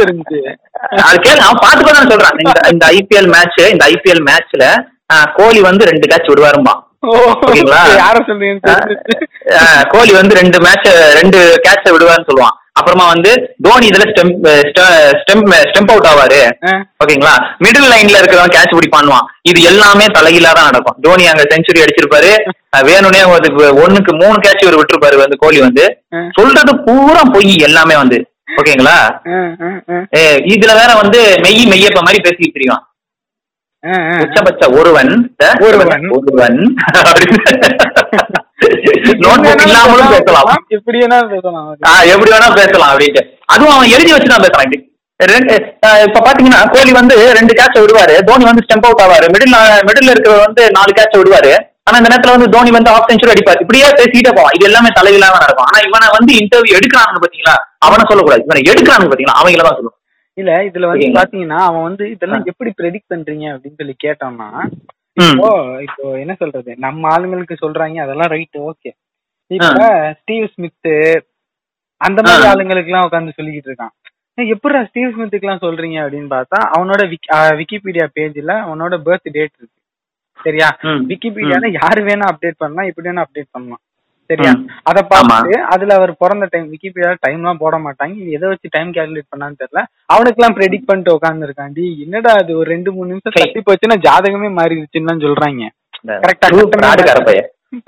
தெரிஞ்சு? 0.00 0.40
அது 1.08 1.16
கேளு 1.26 1.40
அவன் 1.46 1.62
பாத்து 1.64 1.94
தான் 1.98 2.10
சொல்றான். 2.12 2.38
இந்த 2.74 2.84
ஐபிஎல் 2.98 3.30
மேட்ச் 3.34 3.60
இந்த 3.74 3.84
ஐபிஎல் 3.92 4.24
மேட்ச்ல 4.30 4.66
கோலி 5.38 5.60
வந்து 5.68 5.88
ரெண்டு 5.90 6.08
கேட்ச் 6.12 6.30
விடுவாரும்பா 6.32 6.74
கோலி 9.94 10.12
வந்து 10.20 10.34
ரெண்டு 10.40 10.58
மேட்ச் 10.66 10.88
ரெண்டு 11.20 11.38
கேட்ச 11.66 11.86
விடுவாருன்னு 11.94 12.28
சொல்லுவான். 12.30 12.56
அப்புறமா 12.78 13.04
வந்து 13.12 13.30
தோனி 13.64 13.86
இதுல 13.90 14.04
ஸ்டெம்ப் 14.10 15.50
ஸ்டெம்ப் 15.70 15.90
அவுட் 15.92 16.08
ஆவாரு. 16.12 16.40
ஓகேங்களா? 17.02 17.34
மிடில் 17.64 17.90
லைன்ல 17.92 18.20
இருக்கிறவன் 18.20 18.54
கேட்ச் 18.56 18.74
பிடிப்பான்வான் 18.78 19.28
இது 19.50 19.60
எல்லாமே 19.70 20.06
தலைகீழா 20.16 20.52
தான் 20.56 20.68
நடக்கும். 20.68 20.96
தோனி 21.04 21.24
அங்க 21.32 21.44
செஞ்சுரி 21.52 21.82
அடிச்சிருப்பாரு. 21.84 22.32
வேணும்னே 22.88 23.20
அதுக்கு 23.36 23.64
ஒண்ணுக்கு 23.84 24.14
மூணு 24.22 24.36
கேட்ச் 24.46 24.64
இவர் 24.64 24.78
விட்டுருப்பாரு 24.80 25.18
வந்து 25.22 25.40
கோலி 25.44 25.60
வந்து. 25.66 25.84
சொல்றது 26.38 26.74
பூரா 26.86 27.22
பொய் 27.36 27.52
எல்லாமே 27.68 27.96
வந்து. 28.02 28.18
ஓகேங்களா? 28.60 28.96
இதுல 30.54 30.72
வேற 30.80 30.90
வந்து 31.02 31.20
மெய் 31.44 31.62
மெய்யப்ப 31.72 32.02
மாதிரி 32.08 32.24
பேசிட்டு 32.26 32.56
தெரியும். 32.58 32.82
உச்சபட்ச 34.24 34.64
ஒருவன் 34.78 35.10
ஒருவன். 35.66 36.04
ஒருவன். 36.16 36.58
இல்லாமலும் 39.64 40.12
பேசலாம். 40.14 40.50
எப்படி 40.76 40.98
வேணா 41.02 41.18
பேசலாம். 41.32 41.66
எப்படி 42.12 42.30
வேணா 42.34 42.48
பேசலாம் 42.60 42.90
அப்படின்ட்டு. 42.92 43.22
அதுவும் 43.54 43.74
அவன் 43.74 43.92
எழுதி 43.96 44.12
வச்சு 44.14 44.30
தான் 44.32 44.44
பேசலாம் 44.44 44.66
இப்படி. 44.66 44.80
ரெண்டு 45.32 45.54
இப்ப 46.06 46.22
பாத்தீங்கன்னா 46.26 46.60
கோலி 46.74 46.92
வந்து 47.00 47.16
ரெண்டு 47.38 47.52
கேட்ச 47.58 47.76
விடுவாரு. 47.82 48.14
தோனி 48.28 48.44
வந்து 48.50 48.64
ஸ்டெம்ப் 48.66 48.86
அவுட் 48.88 49.02
ஆவாரு. 49.04 49.26
மிடில் 49.34 49.56
மிடில் 49.88 50.12
இருக்கிறவர் 50.12 50.46
வந்து 50.46 50.64
நாலு 50.76 50.92
கேட்ச 51.00 51.14
விடுவாரு. 51.20 51.52
ஆனா 51.88 51.98
இந்த 52.00 52.10
நேரத்துல 52.12 52.34
வந்து 52.36 52.48
தோனி 52.54 52.70
வந்து 52.76 52.92
ஆஃப் 52.94 53.08
செஞ்சுரி 53.10 53.34
அடிப்பாரு. 53.34 53.62
இப்படியே 53.64 53.88
பேசிட்டே 54.00 54.32
போவான். 54.38 54.54
இது 54.56 54.68
எல்லாமே 54.70 54.90
தலையிலாம 54.98 55.40
நடக்கும். 55.44 55.68
ஆனா 55.70 55.80
இவனை 55.88 56.08
வந்து 56.16 56.32
இன்டர்வியூ 56.40 56.78
எடுக்கிறாங்க 56.78 57.22
பாத்தீங்களா? 57.26 57.56
அவனை 57.86 58.04
சொல்லக்கூடாது. 58.10 58.46
இவனை 58.48 58.62
எடுக்கிறாங்க 58.72 59.06
பாத்தீங்களா? 59.12 59.38
அவங்கள 59.42 59.66
தான் 59.68 59.78
சொல்லணும் 59.78 60.00
இல்ல 60.38 60.52
இதுல 60.68 60.88
வந்து? 60.90 61.08
பாத்தீங்கன்னா 61.18 61.58
அவன் 61.68 61.86
வந்து 61.88 62.04
இதெல்லாம் 62.14 62.48
எப்படி 62.50 62.70
ப்ரெடிக்ட் 62.80 63.12
பண்றீங்க 63.12 63.46
அப்படின்னு 63.54 63.80
சொல்லி 63.82 63.96
கேட்டோம்னா. 64.04 64.48
இப்போ 65.16 65.48
இப்போ 65.86 66.04
என்ன 66.22 66.32
சொல்றது? 66.40 66.70
நம்ம 66.84 67.10
ஆளுங்களுக்கு 67.14 67.56
சொல்றாங்க 67.64 67.98
அதெல்லாம் 68.04 68.32
ரைட் 68.34 68.58
ஓகே 68.70 68.90
இப்ப 69.50 69.84
ஸ்டீவ் 70.20 70.46
ஸ்மித் 70.54 70.90
அந்த 72.00 72.18
மாதிரி. 72.26 72.46
ஆளுங்களுக்கு 72.52 72.90
எல்லாம் 72.90 73.06
உட்காந்து 73.08 73.36
சொல்லிக்கிட்டு 73.38 73.70
இருக்கான். 73.70 73.94
எப்படிடா 74.38 74.80
ஸ்டீவ் 74.88 75.12
ஸ்மித்துக்கு 75.14 75.46
எல்லாம் 75.46 75.64
சொல்றீங்க 75.64 75.98
அப்படின்னு 76.04 76.30
பார்த்தா 76.36 76.58
அவனோட 76.76 77.02
விக்கிபீடியா 77.60 78.06
பேஜ்ல 78.16 78.52
அவனோட 78.66 78.94
பர்த் 79.06 79.28
டேட் 79.36 79.56
இருக்கு. 79.58 79.76
சரியா. 80.38 80.68
விக்கிபீடியால 81.10 81.68
யாரு 81.80 82.00
வேணா 82.08 82.26
அப்டேட் 82.32 82.62
பண்ணலாம் 82.62 82.88
இப்படி 82.90 83.08
வேணா 83.10 83.24
அப்டேட் 83.26 83.54
பண்ணலாம். 83.56 83.82
சரியா. 84.30 84.52
அத 84.90 84.98
பார்த்துட்டு 85.10 85.56
அதுல 85.74 85.94
அவர் 85.98 86.12
பிறந்த 86.22 86.46
டைம் 86.52 86.68
விக்கிபீடியால 86.72 87.16
டைம் 87.24 87.40
எல்லாம் 87.40 87.60
போட 87.62 87.76
மாட்டாங்க. 87.86 88.14
இது 88.22 88.36
எதை 88.38 88.48
வச்சு 88.52 88.68
டைம் 88.76 88.90
கால்குலேட் 88.96 89.30
பண்ணான்னு 89.32 89.60
தெரியல. 89.62 89.82
அவனுக்கு 90.14 90.40
எல்லாம் 90.40 90.56
ப்ரெடிக்ட் 90.58 90.88
பண்ணிட்டு 90.90 91.14
உட்கார்ந்து 91.16 91.46
இருக்காண்டி 91.48 91.86
என்னடா 92.04 92.32
அது 92.42 92.52
ஒரு 92.60 92.68
ரெண்டு 92.74 92.92
மூணு 92.96 93.10
நிமிஷம். 93.12 93.36
தள்ளி 93.38 93.62
போச்சுன்னா 93.68 93.98
ஜாதகமே 94.06 94.50
மாறிடுச்சுன்னு 94.60 95.24
சொல்றாங்க. 95.26 95.68
கரெக்டா. 96.24 96.48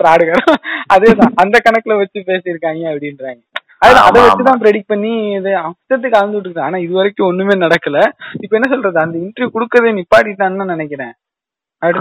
பிராடுகாரம் 0.03 0.57
அதேதான். 0.95 1.35
அந்த 1.43 1.57
கணக்குல 1.67 1.97
வச்சு 2.01 2.19
பேசியிருக்காங்க 2.31 2.83
அப்படின்றாங்க. 2.93 3.41
அது 3.87 3.97
அதை 4.07 4.19
வச்சுதான் 4.23 4.61
ப்ரெடிக்ட் 4.63 4.91
பண்ணி 4.93 5.11
இது 5.39 5.51
அம்சத்துக்கு 5.67 6.15
கலந்து 6.15 6.37
விட்டுருக்கு 6.37 6.67
ஆனா 6.69 6.79
இது 6.85 6.93
வரைக்கும் 6.99 7.29
ஒண்ணுமே 7.31 7.55
நடக்கல. 7.65 7.99
இப்ப 8.45 8.57
என்ன 8.59 8.69
சொல்றது? 8.73 8.99
அந்த 9.05 9.17
இன்டர்வியூ 9.25 9.55
கொடுக்கறதே 9.57 9.93
நிப்பாட்டிட்டான்னு 9.99 10.73
நினைக்கிறேன். 10.75 11.13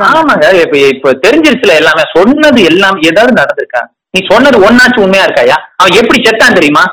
ஆமாங்க. 0.10 0.46
இப்ப 0.64 0.78
இப்ப 0.94 1.14
தெரிஞ்சிருச்சுல 1.26 1.74
எல்லாமே. 1.82 2.04
சொன்னது 2.18 2.62
எல்லாம் 2.72 2.98
ஏதாவது 3.10 3.34
நடந்திருக்கா? 3.42 3.82
நீ 4.16 4.22
சொன்னது 4.30 4.58
ஒன்னாச்சும் 4.66 5.04
உண்மையா 5.04 5.26
இருக்காயா? 5.26 5.58
அவன் 5.76 6.00
எப்படி 6.00 6.20
செத்தான் 6.22 6.58
தெரியுமா? 6.58 6.84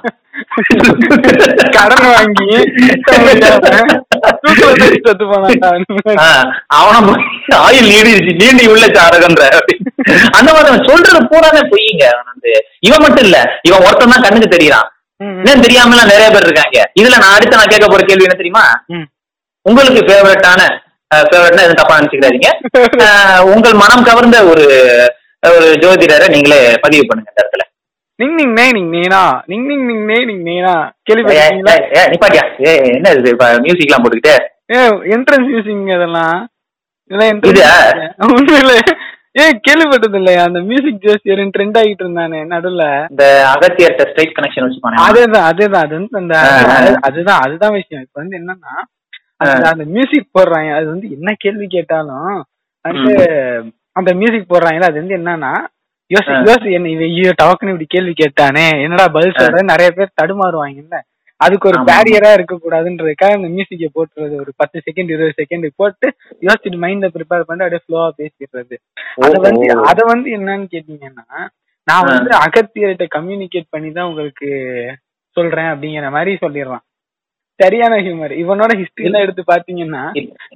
கடன் 1.74 2.04
வாங்கி 2.06 2.46
அவன 6.76 6.96
ஆயில் 7.60 7.88
நீடிச்சு 7.90 8.32
நீண்டி 8.40 8.64
உள்ள 8.72 8.84
சாரகன்ற. 8.96 9.42
அந்த 10.36 10.48
மாதிரி 10.50 10.70
அவன் 10.70 10.86
சொல்றது 10.88 11.20
பூராமே 11.30 11.62
பொய்யுங்க 11.70 12.04
வந்து 12.22 12.52
இவன் 12.82 13.02
மட்டும் 13.04 13.26
இல்ல 13.26 13.38
இவன் 13.62 13.84
ஒருத்தன் 13.86 14.14
தான் 14.14 14.24
கண்ணுக்கு 14.24 14.54
தெரியறான். 14.54 14.88
இன்னும் 15.40 15.64
தெரியாமலாம் 15.64 16.10
நிறைய 16.10 16.28
பேர் 16.30 16.46
இருக்காங்க. 16.46 16.78
இதுல 17.00 17.18
நான் 17.18 17.34
அடுத்து 17.34 17.58
நான் 17.58 17.72
கேட்க 17.72 17.88
போற 17.88 18.02
கேள்வி 18.04 18.26
என்ன 18.28 18.38
தெரியுமா. 18.38 18.64
உங்களுக்கு 19.66 20.00
ஃபேவரட்டான 20.06 20.60
ஃபேவரட்னா 21.10 21.64
எதுவும் 21.64 21.80
தப்பா 21.80 21.98
நினைச்சுக்காதீங்க. 21.98 22.48
அஹ், 23.06 23.42
உங்கள் 23.52 23.76
மனம் 23.80 24.06
கவர்ந்த 24.08 24.36
ஒரு 24.50 24.64
ஒரு 25.42 25.68
ஜோதிடரை 25.82 26.26
நீங்களே 26.30 26.58
பதிவு 26.80 27.04
பண்ணுங்க 27.06 27.30
இந்த 27.32 27.40
இடத்துல. 27.42 27.64
நிங் 28.18 28.34
நிங் 28.40 28.52
நே 28.58 28.66
நிங் 28.70 28.90
நேனா. 28.96 29.22
நிங் 29.50 29.64
நிங் 29.70 29.84
நிங் 29.90 30.04
நே 30.10 30.18
நிங் 30.28 30.44
நேனா. 30.48 30.74
ஏய், 31.10 31.86
ஏய், 31.98 32.10
நிப்பாட்டியா? 32.12 32.44
ஏ 32.66 32.72
என்ன 32.96 33.10
இது? 33.10 33.30
இப்ப 33.30 33.46
மியூசிக்லாம் 33.54 34.02
போட்டுக்கிட்டு. 34.04 34.34
ஏ 34.74 34.82
என்ட்ரன்ஸ் 35.14 35.48
மியூசிக் 35.48 35.90
அதெல்லாம் 35.96 36.36
இதெல்லாம். 37.10 37.40
உண்மையில 38.36 38.72
ஏ 39.40 39.44
கேள்விப்பட்டது 39.66 40.14
இல்லையா? 40.14 40.42
அந்த 40.44 40.60
மியூசிக் 40.60 41.02
ஜோசியர் 41.06 41.42
ட்ரெண்ட் 41.56 41.78
ஆகிட்டு 41.80 42.04
இருந்தானே 42.04 42.40
நடுவுல. 42.54 42.84
இந்த 43.10 43.24
அகத்தியர்ட்ட 43.52 44.06
ஸ்ட்ரைட் 44.10 44.34
கனெக்ஷன் 44.38 44.64
வச்சுப்பானே. 44.66 44.98
அதேதான் 45.08 45.46
அதேதான் 45.50 45.84
அது 45.86 45.94
வந்து 45.98 46.18
அந்த 46.22 46.34
அதுதான் 47.00 47.40
அதுதான் 47.46 47.76
விஷயம். 47.80 48.04
இப்ப 48.06 48.20
வந்து 48.22 48.38
என்னன்னா 48.40 48.74
அந்த 49.36 49.68
அந்த 49.68 49.84
மியூசிக் 49.84 50.34
போடுறாங்க. 50.38 50.70
அது 50.78 50.86
வந்து 50.86 51.10
என்ன 51.10 51.34
கேள்வி 51.38 51.66
கேட்டாலும் 51.66 52.44
வந்து 52.84 53.14
அந்த 53.96 54.10
மியூசிக் 54.18 54.50
போடுறாங்கல்ல 54.50 54.90
அது 54.90 55.00
வந்து 55.00 55.18
என்னன்னா 55.18 55.52
யோசி. 56.10 56.32
யோசி 56.46 56.68
என்ன 56.76 56.88
இவன் 56.90 57.08
ஐயோ 57.10 57.32
டவக்குன்னு 57.38 57.72
இப்படி 57.72 57.88
கேள்வி 57.90 58.12
கேட்டானே 58.16 58.66
என்னடா 58.84 59.04
பதில் 59.14 59.38
சொல்ற 59.38 59.62
நிறைய 59.70 59.88
பேர் 59.92 60.16
தடுமாறுவாங்கல்ல 60.20 60.98
அதுக்கு 61.40 61.68
ஒரு. 61.68 61.78
பேரியரா 61.88 62.30
இருக்க 62.34 62.54
கூடாதுன்றதுக்காக 62.56 63.36
அந்த 63.38 63.48
மியூசிக்கை 63.54 63.88
போட்டுறது 63.94 64.34
ஒரு 64.42 64.52
பத்து 64.60 64.78
செகண்ட் 64.86 65.12
இருபது 65.12 65.34
செகண்ட் 65.40 65.66
போட்டு 65.80 66.06
யோசிச்சுட்டு 66.42 66.82
மைண்ட 66.84 67.08
ப்ரிப்பேர் 67.14 67.46
பண்ணி 67.48 67.64
அப்படியே 67.64 67.82
ஃப்ளோவா 67.84 68.08
பேசிடுறது 68.18 68.76
அத 69.22 69.32
வந்து. 69.46 69.66
அத 69.90 69.98
வந்து 70.12 70.28
என்னன்னு 70.36 70.66
கேட்டீங்கன்னா 70.74 71.26
நான் 71.88 72.08
வந்து 72.10 72.32
அகத்தியர்கிட்ட 72.42 73.06
கம்யூனிகேட் 73.16 73.72
பண்ணி 73.72 73.90
தான் 73.92 74.08
உங்களுக்கு 74.10 74.48
சொல்றேன் 75.36 75.70
அப்படிங்கிற 75.72 76.10
மாதிரி 76.10 76.32
சொல்லிடுறான் 76.42 76.84
சரியான 77.60 77.94
ஹியூமர் 78.04 78.34
இவனோட 78.38 78.72
ஹிஸ்டரி 78.78 79.06
எல்லாம் 79.08 79.24
எடுத்து 79.24 79.42
பாத்தீங்கன்னா 79.48 80.02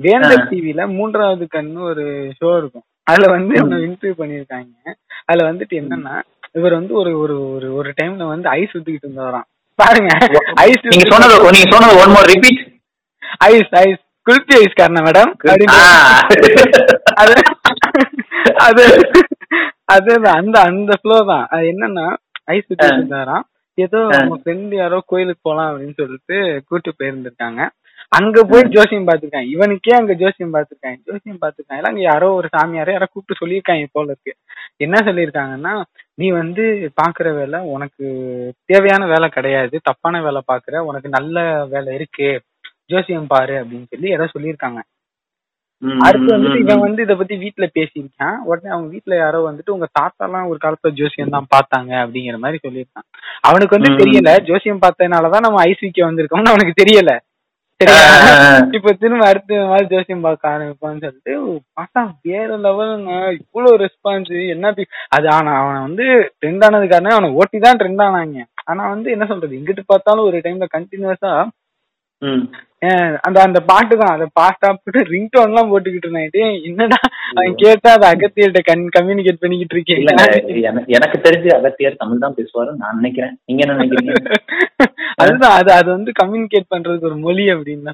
வேந்தர். 0.05 0.47
டிவில 0.51 0.85
மூன்றாவது 0.95 1.47
கண்ணு 1.51 1.81
ஒரு 1.91 2.05
ஷோ 2.39 2.51
இருக்கும் 2.61 2.87
அதுல 3.07 3.27
வந்து 3.35 3.53
இவனை 3.59 3.77
இன்டர்வியூ 3.87 4.17
பண்ணிருக்காங்க 4.21 4.95
அதுல 5.29 5.45
வந்துட்டு 5.51 5.75
என்னன்னா 5.83 6.15
இவர் 6.59 6.79
வந்து 6.79 6.95
ஒரு 7.01 7.13
ஒரு 7.23 7.35
ஒரு 7.55 7.69
ஒரு 7.79 7.91
டைம்ல 7.99 8.27
வந்து 8.33 8.49
ஐஸ் 8.59 8.75
ஊத்திக்கிட்டு 8.77 9.07
இருந்தவராம். 9.07 9.47
பாருங்க. 9.79 10.11
ஐஸ் 10.65 10.87
நீங்க 10.93 11.07
சொன்னது 11.13 11.35
நீங்க 11.57 11.69
சொன்னது 11.75 12.01
one 12.03 12.15
more 12.15 12.31
repeat 12.33 12.61
ice 13.47 13.73
ice 13.83 14.01
kulfi 14.27 14.55
ice 14.61 14.79
காரணம் 14.81 15.07
மேடம் 15.09 15.33
அது 17.23 17.35
அது 18.67 18.85
அதேதான் 19.95 20.39
அந்த 20.41 20.57
அந்த 20.71 20.93
ஃப்ளோ 21.01 21.19
தான். 21.31 21.45
அது 21.55 21.65
என்னன்னா 21.73 22.07
ஐஸ் 22.55 22.67
ஊத்திட்டு 22.71 22.97
இருந்தாராம் 22.99 23.45
ஏதோ. 23.79 23.99
அவங்க 24.17 24.37
ஃப்ரெண்ட் 24.43 24.73
யாரோ 24.81 24.99
கோயிலுக்கு 25.11 25.43
போலாம் 25.49 25.69
அப்படின்னு 25.71 25.99
சொல்லிட்டு 26.01 26.37
கூட்டு 26.69 26.91
போயிருந்திருக்காங்க. 26.99 27.61
அங்க 28.13 28.45
போய் 28.45 28.69
ஜோசியம் 28.69 29.07
பார்த்திருக்காங்க. 29.09 29.49
இவனுக்கே 29.49 29.91
அங்க 29.91 30.13
ஜோசியம் 30.13 30.55
பார்த்திருக்காங்க. 30.55 30.99
ஜோசியம் 31.05 31.39
பார்த்திருக்காங்க. 31.41 31.77
இல்ல 31.77 31.89
அங்க 31.89 32.01
யாரோ 32.01 32.33
ஒரு 32.33 32.49
சாமியாரோ 32.57 32.93
யாரோ 32.93 33.07
கூப்பிட்டு 33.13 33.41
சொல்லியிருக்காங்க 33.43 33.87
போல 33.93 34.05
இருக்கு. 34.05 34.33
என்ன 34.77 34.97
சொல்லியிருக்காங்கன்னா 34.99 35.83
நீ 36.15 36.31
வந்து 36.31 36.91
பாக்குற 37.03 37.35
வேலை 37.35 37.61
உனக்கு 37.61 38.05
தேவையான 38.65 39.07
வேலை 39.07 39.29
கிடையாது. 39.29 39.81
தப்பான 39.83 40.23
வேலை 40.23 40.43
பாக்குற 40.53 40.79
உனக்கு 40.79 41.09
நல்ல 41.09 41.65
வேலை 41.65 41.95
இருக்கு. 41.95 42.41
ஜோசியம் 42.87 43.27
பாரு 43.27 43.55
அப்படின்னு 43.55 43.85
சொல்லி 43.85 44.11
ஏதோ 44.11 44.29
சொல்லியிருக்காங்க. 44.39 44.81
அடுத்து 45.83 46.37
வந்துட்டு 46.37 46.61
இவன் 46.61 46.79
வந்து 46.79 47.03
இத 47.03 47.17
பத்தி 47.17 47.37
வீட்ல 47.37 47.71
பேசியிருக்கான். 47.75 48.37
உடனே 48.43 48.71
அவங்க 48.71 48.89
வீட்ல 48.89 49.17
யாரோ 49.17 49.51
வந்துட்டு 49.51 49.71
உங்க 49.71 49.89
தாத்தா 49.93 50.25
எல்லாம் 50.25 50.47
ஒரு 50.47 50.59
காலத்துல 50.63 50.93
ஜோசியம் 50.93 51.29
தான் 51.29 51.49
பார்த்தாங்க 51.55 51.93
அப்படிங்கிற 52.05 52.39
மாதிரி 52.39 52.61
சொல்லியிருக்கான். 52.67 53.07
அவனுக்கு 53.41 53.77
வந்து. 53.77 53.91
தெரியல. 53.97 54.45
ஜோசியம் 54.45 54.81
பார்த்ததுனாலதான் 54.81 55.41
நம்ம 55.41 55.65
ஐசிக்கு 55.65 56.03
வந்திருக்கோம்னு 56.05 56.53
அவனுக்கு 56.55 56.83
தெரியல. 56.83 57.13
இப்ப 58.77 58.93
திரும்ப 58.95 59.25
அடுத்த 59.27 59.57
மாதிரி 59.67 59.87
ஜோசியம் 59.91 60.23
பார்க்க 60.23 60.53
ஆரம்பிப்பான்னு 60.53 61.03
சொல்லிட்டு 61.03 61.33
பார்த்தா 61.77 62.03
வேற 62.25 62.49
லெவலுங்க 62.63 63.11
இவ்வளவு 63.37 63.81
ரெஸ்பான்ஸ் 63.83 64.33
என்ன 64.55 64.71
அது 65.17 65.27
ஆனா 65.35 65.53
அவன் 65.59 65.83
வந்து 65.83 66.07
ட்ரெண்ட் 66.39 66.65
ஆனதுக்கான 66.67 67.13
அவனை 67.13 67.31
ஓட்டி 67.41 67.59
தான் 67.61 67.81
ட்ரெண்ட் 67.81 68.05
ஆனாங்க. 68.07 68.39
ஆனா 68.65 68.83
வந்து 68.89 69.09
என்ன 69.11 69.25
சொல்றது? 69.27 69.59
இங்கிட்டு 69.59 69.83
பார்த்தாலும் 69.87 70.29
ஒரு 70.29 70.39
டைம்ல 70.45 70.67
கண்டினியூஸா 70.73 71.33
அந்த 73.23 73.39
அந்த 73.43 73.59
பாட்டு 73.69 73.95
தான். 73.97 74.13
அந்த 74.15 74.27
பாட்டா 74.33 74.69
போட்டு 74.75 75.01
ரிங் 75.11 75.29
டோன் 75.33 75.49
எல்லாம் 75.49 75.71
போட்டுக்கிட்டு 75.71 76.07
இருந்தேன் 76.07 76.29
என்னடா 76.69 76.99
அவன் 77.31 77.55
கேட்டா 77.63 77.91
அது 77.95 78.07
அகத்தியிட்ட 78.11 78.61
கன் 78.69 78.85
கம்யூனிகேட் 78.97 79.43
பண்ணிக்கிட்டு 79.43 79.75
இருக்கேன். 79.77 80.01
எனக்கு- 80.65 80.93
எனக்கு 80.97 81.19
தெரிஞ்சு 81.27 81.51
அகத்தியர் 81.57 82.01
தமிழ் 82.01 82.25
தான் 82.25 82.37
பேசுவாரு 82.39 82.73
நான் 82.77 82.97
நினைக்கிறேன். 82.97 83.35
நீங்க 83.47 83.63
என்ன 83.65 83.77
நினைக்கிறீங்க? 83.77 84.15
அதுதான் 85.19 85.55
அது 85.59 85.71
அது 85.79 85.89
வந்து 85.95 86.11
கம்யூனிகேட் 86.21 86.73
பண்றதுக்கு 86.73 87.09
ஒரு 87.11 87.19
மொழி 87.27 87.45
அப்படின்னு. 87.53 87.93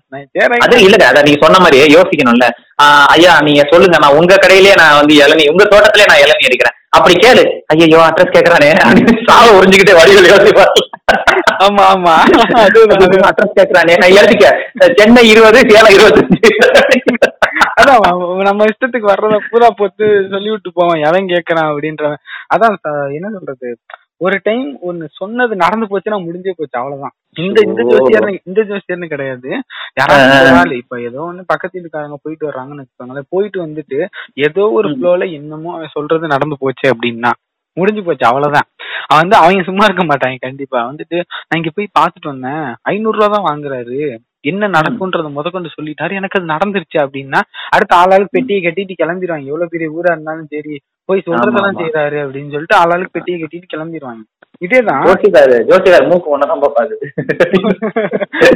அது 0.67 0.77
இல்லங்க 0.87 1.07
அத 1.11 1.23
நீங்க 1.27 1.41
சொன்ன 1.45 1.61
மாதிரியே 1.65 1.87
யோசிக்கணும்ல. 1.97 2.47
ஐயா 3.15 3.33
நீங்க 3.49 3.65
சொல்லுங்க 3.73 3.99
நான் 4.05 4.17
உங்க 4.21 4.35
கடையிலேயே 4.45 4.77
நான் 4.83 4.99
வந்து 5.01 5.15
இளநீ 5.25 5.45
உங்க 5.53 5.65
தோட்டத்திலே 5.73 6.09
நான் 6.11 6.23
இளநீ 6.25 6.47
எடுக்கிறேன் 6.49 6.79
அப்படி 6.97 7.15
கேளு. 7.25 7.43
ஐயோ 7.73 8.01
அட்ரஸ் 8.07 8.35
கேக்குறானே 8.37 8.71
சாவ 9.29 9.45
உறிஞ்சுக்கிட்டே 9.59 9.95
வடிவில் 9.99 10.33
யோசிப்பாரு. 10.33 10.83
ஆமா 11.67 11.85
ஆமா. 11.93 12.15
அட்ரஸ் 13.31 13.57
கேக்குறானே. 13.59 13.95
நான் 14.03 14.17
எழுதிக்க 14.21 14.47
சென்னை 14.99 15.23
இருபது 15.33 15.61
சேலம் 15.71 15.95
இருபத்தஞ்சு. 15.97 16.51
அதான் 17.81 18.03
நம்ம 18.49 18.67
இஷ்டத்துக்கு 18.71 19.13
வர்றத 19.13 19.39
பூரா 19.51 19.69
போட்டு 19.81 20.05
சொல்லி 20.35 20.51
விட்டு 20.53 20.71
போவான். 20.79 21.03
எவன் 21.09 21.33
கேக்குறான் 21.35 21.71
அப்படின்றவன். 21.71 22.23
அதான் 22.55 22.77
என்ன 23.19 23.31
சொல்றது? 23.37 23.71
ஒரு 24.23 24.37
டைம் 24.43 24.69
ஒன்னு 24.81 25.05
சொன்னது 25.21 25.55
நடந்து 25.63 25.87
போச்சுன்னா 25.91 26.19
முடிஞ்சே 26.25 26.53
போச்சு 26.57 26.77
அவ்வளவுதான். 26.81 27.15
இந்த 27.37 27.59
இந்த 27.67 27.83
ஓ. 27.83 27.91
ஜோசியர்னு 27.93 28.33
இந்த 28.49 28.61
ஜோசியர்னு 28.63 29.13
கிடையாது. 29.13 29.51
யாராவது 30.01 30.77
இப்ப 30.77 31.01
ஏதோ 31.01 31.21
ஒண்ணு 31.29 31.45
பக்கத்து 31.47 31.77
வீட்டுக்காரங்க 31.77 32.19
போயிட்டு 32.23 32.49
வர்றாங்கன்னு 32.51 32.83
வச்சுக்கோங்களேன் 32.83 33.31
போயிட்டு 33.35 33.61
வந்துட்டு 33.65 33.99
ஏதோ 34.47 34.65
ஒரு. 34.79 34.91
ஃப்ளோல 34.95 35.29
என்னமோ 35.39 35.73
அவன் 35.77 35.95
சொல்றது 35.97 36.35
நடந்து 36.35 36.59
போச்சு 36.61 36.87
அப்படின்னா 36.93 37.33
முடிஞ்சு 37.77 38.03
போச்சு 38.07 38.25
அவ்வளவுதான். 38.29 38.69
அவன் 39.05 39.23
வந்து 39.23 39.37
அவங்க 39.37 39.63
சும்மா 39.69 39.85
இருக்க 39.87 40.05
மாட்டாங்க 40.05 40.39
கண்டிப்பா. 40.41 40.81
வந்துட்டு 40.91 41.17
நான் 41.47 41.61
இங்க 41.61 41.73
போய் 41.75 41.97
பாத்துட்டு 41.99 42.33
வந்தேன் 42.33 42.65
ஐநூறு 42.93 43.19
ரூபா 43.19 43.29
தான் 43.37 43.49
வாங்குறாரு. 43.49 43.99
என்ன 44.45 44.69
நடக்கும்ன்றத 44.77 45.29
முத 45.35 45.49
கொண்டு 45.51 45.69
சொல்லிட்டாரு. 45.75 46.13
எனக்கு 46.21 46.39
அது 46.39 46.53
நடந்துருச்சு 46.53 46.99
அப்படின்னா 47.03 47.41
அடுத்த 47.75 47.93
ஆளாளுக்கு 47.97 48.37
பெட்டியை 48.37 48.61
கட்டிட்டு 48.63 48.95
கிளம்பிடுவாங்க. 49.01 49.51
எவ்வளவு 49.51 49.73
பெரிய 49.75 49.89
ஊரா 49.97 50.15
இருந்தாலும் 50.15 50.51
சரி 50.55 50.75
போய் 51.09 51.23
சொல்றதெல்லாம். 51.27 51.79
செய்யறாரு 51.81 52.19
அப்படின்னு 52.25 52.53
சொல்லிட்டு 52.55 52.81
ஆளாளுக்கு 52.83 53.15
பெட்டியை 53.17 53.39
கட்டிட்டு 53.43 53.73
கிளம்பிடுவாங்க 53.73 54.23
இதேதான் 54.65 55.05
ஜோசிகார் 55.07 55.55
ஜோசிகார் 55.71 56.09
மூக்கு 56.11 56.33
ஒன்னதான் 56.35 56.63
பாப்பாது 56.65 56.95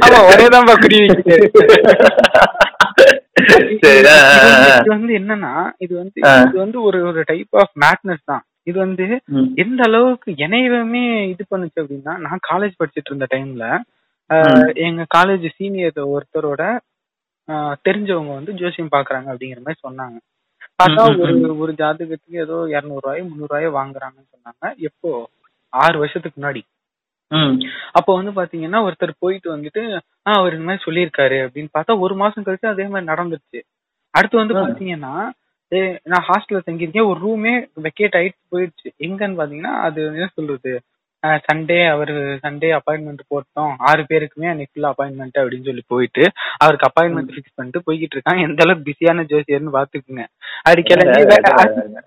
ஆமா 0.05 0.19
ஒரேதான். 0.31 0.69
இது 4.79 4.91
வந்து 4.95 5.12
என்னன்னா 5.21 5.53
இது 5.79 5.93
வந்து. 5.97 6.19
இது 6.49 6.59
வந்து 6.65 6.79
ஒரு 6.83 6.99
ஒரு 7.07 7.23
டைப் 7.26 7.57
ஆஃப் 7.62 7.75
மேட்னஸ் 7.85 8.25
தான் 8.25 8.45
இது 8.62 8.79
வந்து. 8.79 9.07
எந்த 9.55 9.81
அளவுக்கு 9.87 10.31
என்னையவே 10.45 11.03
இது 11.33 11.45
பண்ணுச்சு 11.50 11.83
அப்படின்னா 11.83 12.15
நான் 12.26 12.45
காலேஜ் 12.50 12.79
படிச்சிட்டு 12.81 13.11
இருந்த 13.12 13.26
டைம்ல. 13.35 13.65
எங்க 14.87 15.03
காலேஜ் 15.17 15.47
சீனியர் 15.57 16.00
ஒருத்தரோட 16.15 16.62
தெரிஞ்சவங்க 17.88 18.33
வந்து 18.35 18.53
ஜோசியம் 18.53 18.93
பாக்குறாங்க 18.93 19.29
அப்படிங்கிற 19.33 19.61
மாதிரி 19.67 19.85
சொன்னாங்க 19.87 20.17
பார்த்தா 20.80 21.02
ஒரு. 21.11 21.35
ஒரு 21.64 21.73
ஜாதகத்துக்கு 21.80 22.40
ஏதோ 22.45 22.56
இரநூறுவாயோ 22.75 23.23
முந்நூறுவாயோ 23.28 23.68
வாங்குறாங்கன்னு 23.78 24.33
சொன்னாங்க. 24.35 24.66
எப்போ? 24.88 25.11
ஆறு 25.73 25.97
வருஷத்துக்கு 26.02 26.38
முன்னாடி. 26.40 26.62
அப்போ 27.99 28.11
வந்து 28.18 28.33
பாத்தீங்கன்னா 28.38 28.80
ஒருத்தர் 28.87 29.12
போயிட்டு 29.25 29.49
வந்துட்டு 29.54 29.83
ஆ 30.26 30.33
அவர் 30.40 30.56
இந்த 30.56 30.66
மாதிரி 30.68 30.85
சொல்லியிருக்காரு. 30.87 31.38
அப்படின்னு 31.47 31.71
பார்த்தா 31.76 31.99
ஒரு 32.04 32.14
மாசம் 32.23 32.45
கழிச்சு 32.47 32.73
அதே 32.73 32.85
மாதிரி 32.92 33.11
நடந்துருச்சு. 33.12 33.61
அடுத்து 34.14 34.37
வந்து. 34.40 34.54
பாத்தீங்கன்னா 34.64 35.14
நான் 36.12 36.26
ஹாஸ்டல்ல 36.28 36.61
தங்கியிருக்கேன். 36.66 37.09
ஒரு 37.12 37.18
ரூமே 37.26 37.54
வெக்கேட் 37.87 38.18
ஆயிட்டு 38.21 38.40
போயிடுச்சு. 38.52 38.88
எங்கன்னு 39.06 39.38
பாத்தீங்கன்னா 39.40 39.75
அது 39.88 40.00
என்ன 40.12 40.28
சொல்றது? 40.38 40.73
சண்டே 41.26 41.90
அவர் 41.90 42.11
சண்டே 42.12 42.78
அப்பாயின்மெண்ட் 42.78 43.18
போட்டோம். 43.35 43.75
ஆறு 43.78 44.02
பேருக்குமே 44.02 44.49
அன்னைக்கு 44.49 44.80
ஃபுல்லா 44.80 44.85
அப்பாயின்மெண்ட் 44.85 45.38
அப்படின்னு 45.38 45.64
சொல்லி 45.64 45.82
போயிட்டு 45.87 46.32
அவருக்கு 46.56 46.87
அப்பாயின்மெண்ட் 46.87 47.28
ஃபிக்ஸ் 47.28 47.54
பண்ணிட்டு 47.54 47.92
போய்கிட்டு 47.92 48.11
இருக்காங்க. 48.11 48.42
எந்த 48.42 48.64
அளவுக்கு 48.66 48.90
பிஸியான 48.90 49.23
ஜோசியர்னு 49.23 49.70
பாத்துக்குங்க. 49.73 50.25
அது 50.62 50.82
கிளம்பி 50.82 51.23
வே- 51.23 52.04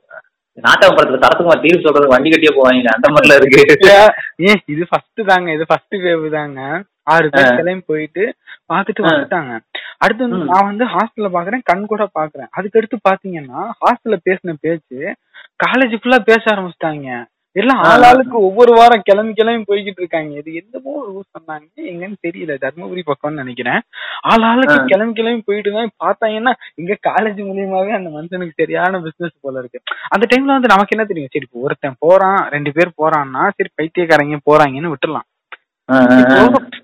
நாட்டக 0.54 0.96
படத்துல 0.96 1.22
தரத்துக்குமார் 1.22 1.62
தீர்வு 1.62 1.82
சொல்றது 1.82 2.08
வண்டி 2.08 2.30
கட்டியே 2.30 2.56
போவாங்க. 2.56 2.86
அந்த 2.86 3.10
மாதிரில 3.10 3.36
இருக்கு. 3.36 4.14
ஏன் 4.36 4.62
இது 4.66 4.86
ஃபர்ஸ்ட் 4.90 5.22
தாங்க. 5.26 5.54
இது 5.54 5.66
ஃபர்ஸ்ட் 5.68 5.96
வேவ் 5.96 6.30
தாங்க. 6.30 6.84
ஆறு 7.04 7.30
பேர் 7.30 7.52
ஆ. 7.52 7.56
கிளம்பி 7.56 7.84
போயிட்டு 7.88 8.36
பாத்துட்டு 8.74 9.04
ஆ. 9.04 9.10
வந்துட்டாங்க. 9.10 9.60
அடுத்து 9.98 10.30
வந்து. 10.30 10.46
நான் 10.46 10.66
வந்து 10.66 10.86
ஹாஸ்டல்ல 10.86 11.34
பாக்குறேன் 11.34 11.60
கண் 11.64 11.86
கூட 11.86 12.10
பாக்குறேன். 12.20 12.48
அதுக்கடுத்து 12.58 12.98
பாத்தீங்கன்னா 13.10 13.70
ஹாஸ்டல்ல 13.86 14.18
பேசின 14.30 14.54
பேச்சு 14.62 15.16
காலேஜ் 15.66 15.98
ஃபுல்லா 16.04 16.20
பேச 16.20 16.42
ஆரம்பிச்சிட்டாங்க. 16.46 17.26
எல்லாம். 17.56 17.80
ஆளாளுக்கு 17.92 18.38
ஒவ்வொரு 18.48 18.72
வாரம் 18.78 19.04
கிளம்பி 19.08 19.34
கிளம்பி 19.40 19.64
போய்கிட்டு 19.70 20.02
இருக்காங்க. 20.02 20.32
இது 20.42 20.50
என்னமோ 20.60 20.94
ஊர் 21.14 21.26
சொன்னாங்க. 21.36 21.66
எங்கன்னு 21.92 22.18
தெரியல. 22.28 22.56
தர்மபுரி 22.64 23.04
பக்கம்னு 23.10 23.42
நினைக்கிறேன். 23.44 23.82
ஆளாளுக்கு. 24.32 24.78
கிளம்பி 24.92 25.18
கிளம்பி 25.20 25.42
போயிட்டு 25.50 25.74
தான் 25.78 25.92
பார்த்தாங்கன்னா 26.04 26.54
இங்க 26.82 26.98
காலேஜ் 27.10 27.42
மூலியமாவே 27.48 27.96
அந்த 27.98 28.12
மனுஷனுக்கு 28.18 28.60
சரியான 28.62 29.02
பிசினஸ் 29.08 29.36
போல 29.46 29.64
இருக்கு. 29.64 29.82
அந்த 30.14 30.28
டைம்ல 30.34 30.58
வந்து 30.58 30.74
நமக்கு 30.74 30.96
என்ன 30.98 31.08
தெரியும்? 31.12 31.34
சரி 31.36 31.50
ஒருத்தன் 31.66 32.00
போறான் 32.06 32.40
ரெண்டு 32.56 32.74
பேர் 32.78 32.98
போறான்னா 33.02 33.44
சரி 33.58 33.72
பைத்தியக்காரங்க 33.82 34.40
போறாங்கன்னு 34.52 34.94
விட்டுறலாம் 34.94 35.28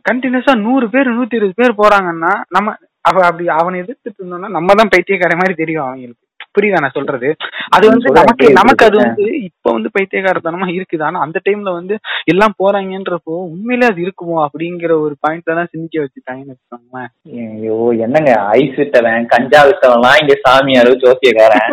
கண்டினியூஸா 0.09 0.53
நூறு 0.67 0.85
பேர் 0.93 1.15
நூத்தி 1.17 1.37
இருபது 1.39 1.59
பேர் 1.61 1.79
போறாங்கன்னா 1.81 2.31
நம்ம 2.55 2.69
அவ 3.09 3.21
அப்படி 3.29 3.45
அவனை 3.61 3.77
எதிர்த்துட்டு 3.83 4.19
இருந்தோம்னா 4.19 4.49
நம்ம 4.55 4.75
தான் 4.79 4.91
பைத்தியக்கார 4.93 5.33
மாதிரி 5.41 5.55
தெரியும் 5.59 5.87
அவங்களுக்கு. 5.87 6.24
புரியுதா 6.55 6.81
நான் 6.83 6.95
சொல்றது? 6.97 7.29
அது 7.75 7.85
வந்து 7.91 8.09
நமக்கு 8.17 8.47
நமக்கு 8.59 8.83
அது. 8.87 8.97
வந்து 8.97 9.25
இப்ப 9.47 9.71
வந்து 9.71 9.89
பைத்தியகாரத்தனமா 9.95 10.67
இருக்குது. 10.77 11.03
ஆனா 11.03 11.19
அந்த 11.25 11.37
டைம்ல 11.45 11.71
வந்து 11.79 11.95
எல்லாம் 12.33 12.55
போறாங்கன்றப்போ 12.61 13.35
உண்மையிலே 13.53 13.89
அது 13.91 14.01
இருக்குமோ 14.05 14.37
அப்படிங்கிற 14.45 14.91
ஒரு 15.05 15.15
பாயிண்ட்ல 15.23 15.57
தான் 15.59 15.71
சிந்திக்க 15.73 16.03
வச்சுட்டாங்கன்னு 16.03 16.53
வச்சுக்கோங்களேன். 16.53 17.09
ஐயோ 17.43 17.77
என்னங்க? 18.05 18.33
ஐஸ் 18.59 18.79
வித்தவன் 18.81 19.31
கஞ்சா 19.33 19.61
வித்தவன்லாம் 19.69 20.19
இங்க 20.23 20.35
சாமியாரு 20.45 20.93
ஜோசியக்காரன். 21.05 21.67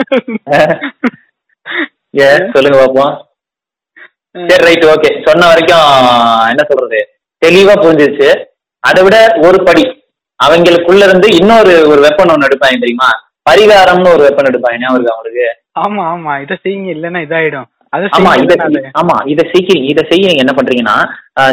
ஏ 2.21 2.27
சொல்லுங்க 2.55 2.79
பாப்போம். 2.79 3.12
சரி 4.49 4.65
ரைட் 4.67 4.85
ஓகே 4.93 5.11
சொன்ன 5.27 5.47
வரைக்கும் 5.47 5.87
என்ன 6.53 6.62
சொல்றது? 6.71 7.01
தெளிவா 7.43 7.75
புரிஞ்சிருச்சு. 7.85 8.29
அதை 8.85 9.01
விட 9.05 9.17
ஒரு 9.49 9.59
படி. 9.69 9.85
அவங்களுக்குள்ள 10.41 11.03
இருந்து 11.09 11.29
இன்னொரு 11.41 11.73
ஒரு 11.89 12.01
வெப்பன் 12.07 12.33
ஒண்ணு 12.35 12.49
எடுப்பாங்க 12.49 12.79
தெரியுமா? 12.85 13.11
பரிகாரம்னு 13.47 14.13
ஒரு 14.13 14.23
வெப்பன் 14.27 14.49
எடுப்பாங்க 14.49 14.81
ஞாபகம் 14.81 14.99
இருக்கா 14.99 15.17
உங்களுக்கு? 15.17 15.47
ஆமா 15.81 16.03
ஆமா. 16.11 16.33
இதை 16.45 16.57
செய்யுங்க 16.63 16.91
இல்லைன்னா 16.93 17.21
இதாயிடும். 17.23 17.69
அதை 17.93 18.07
ஆமா 18.17 18.31
இத 18.43 18.53
ஆமா 19.01 19.17
இத 19.33 19.41
செய்ய 19.51 19.73
இத 19.91 20.01
செய்ய 20.11 20.29
நீங்க 20.29 20.43
என்ன 20.45 20.55
பண்றீங்கன்னா 20.59 20.95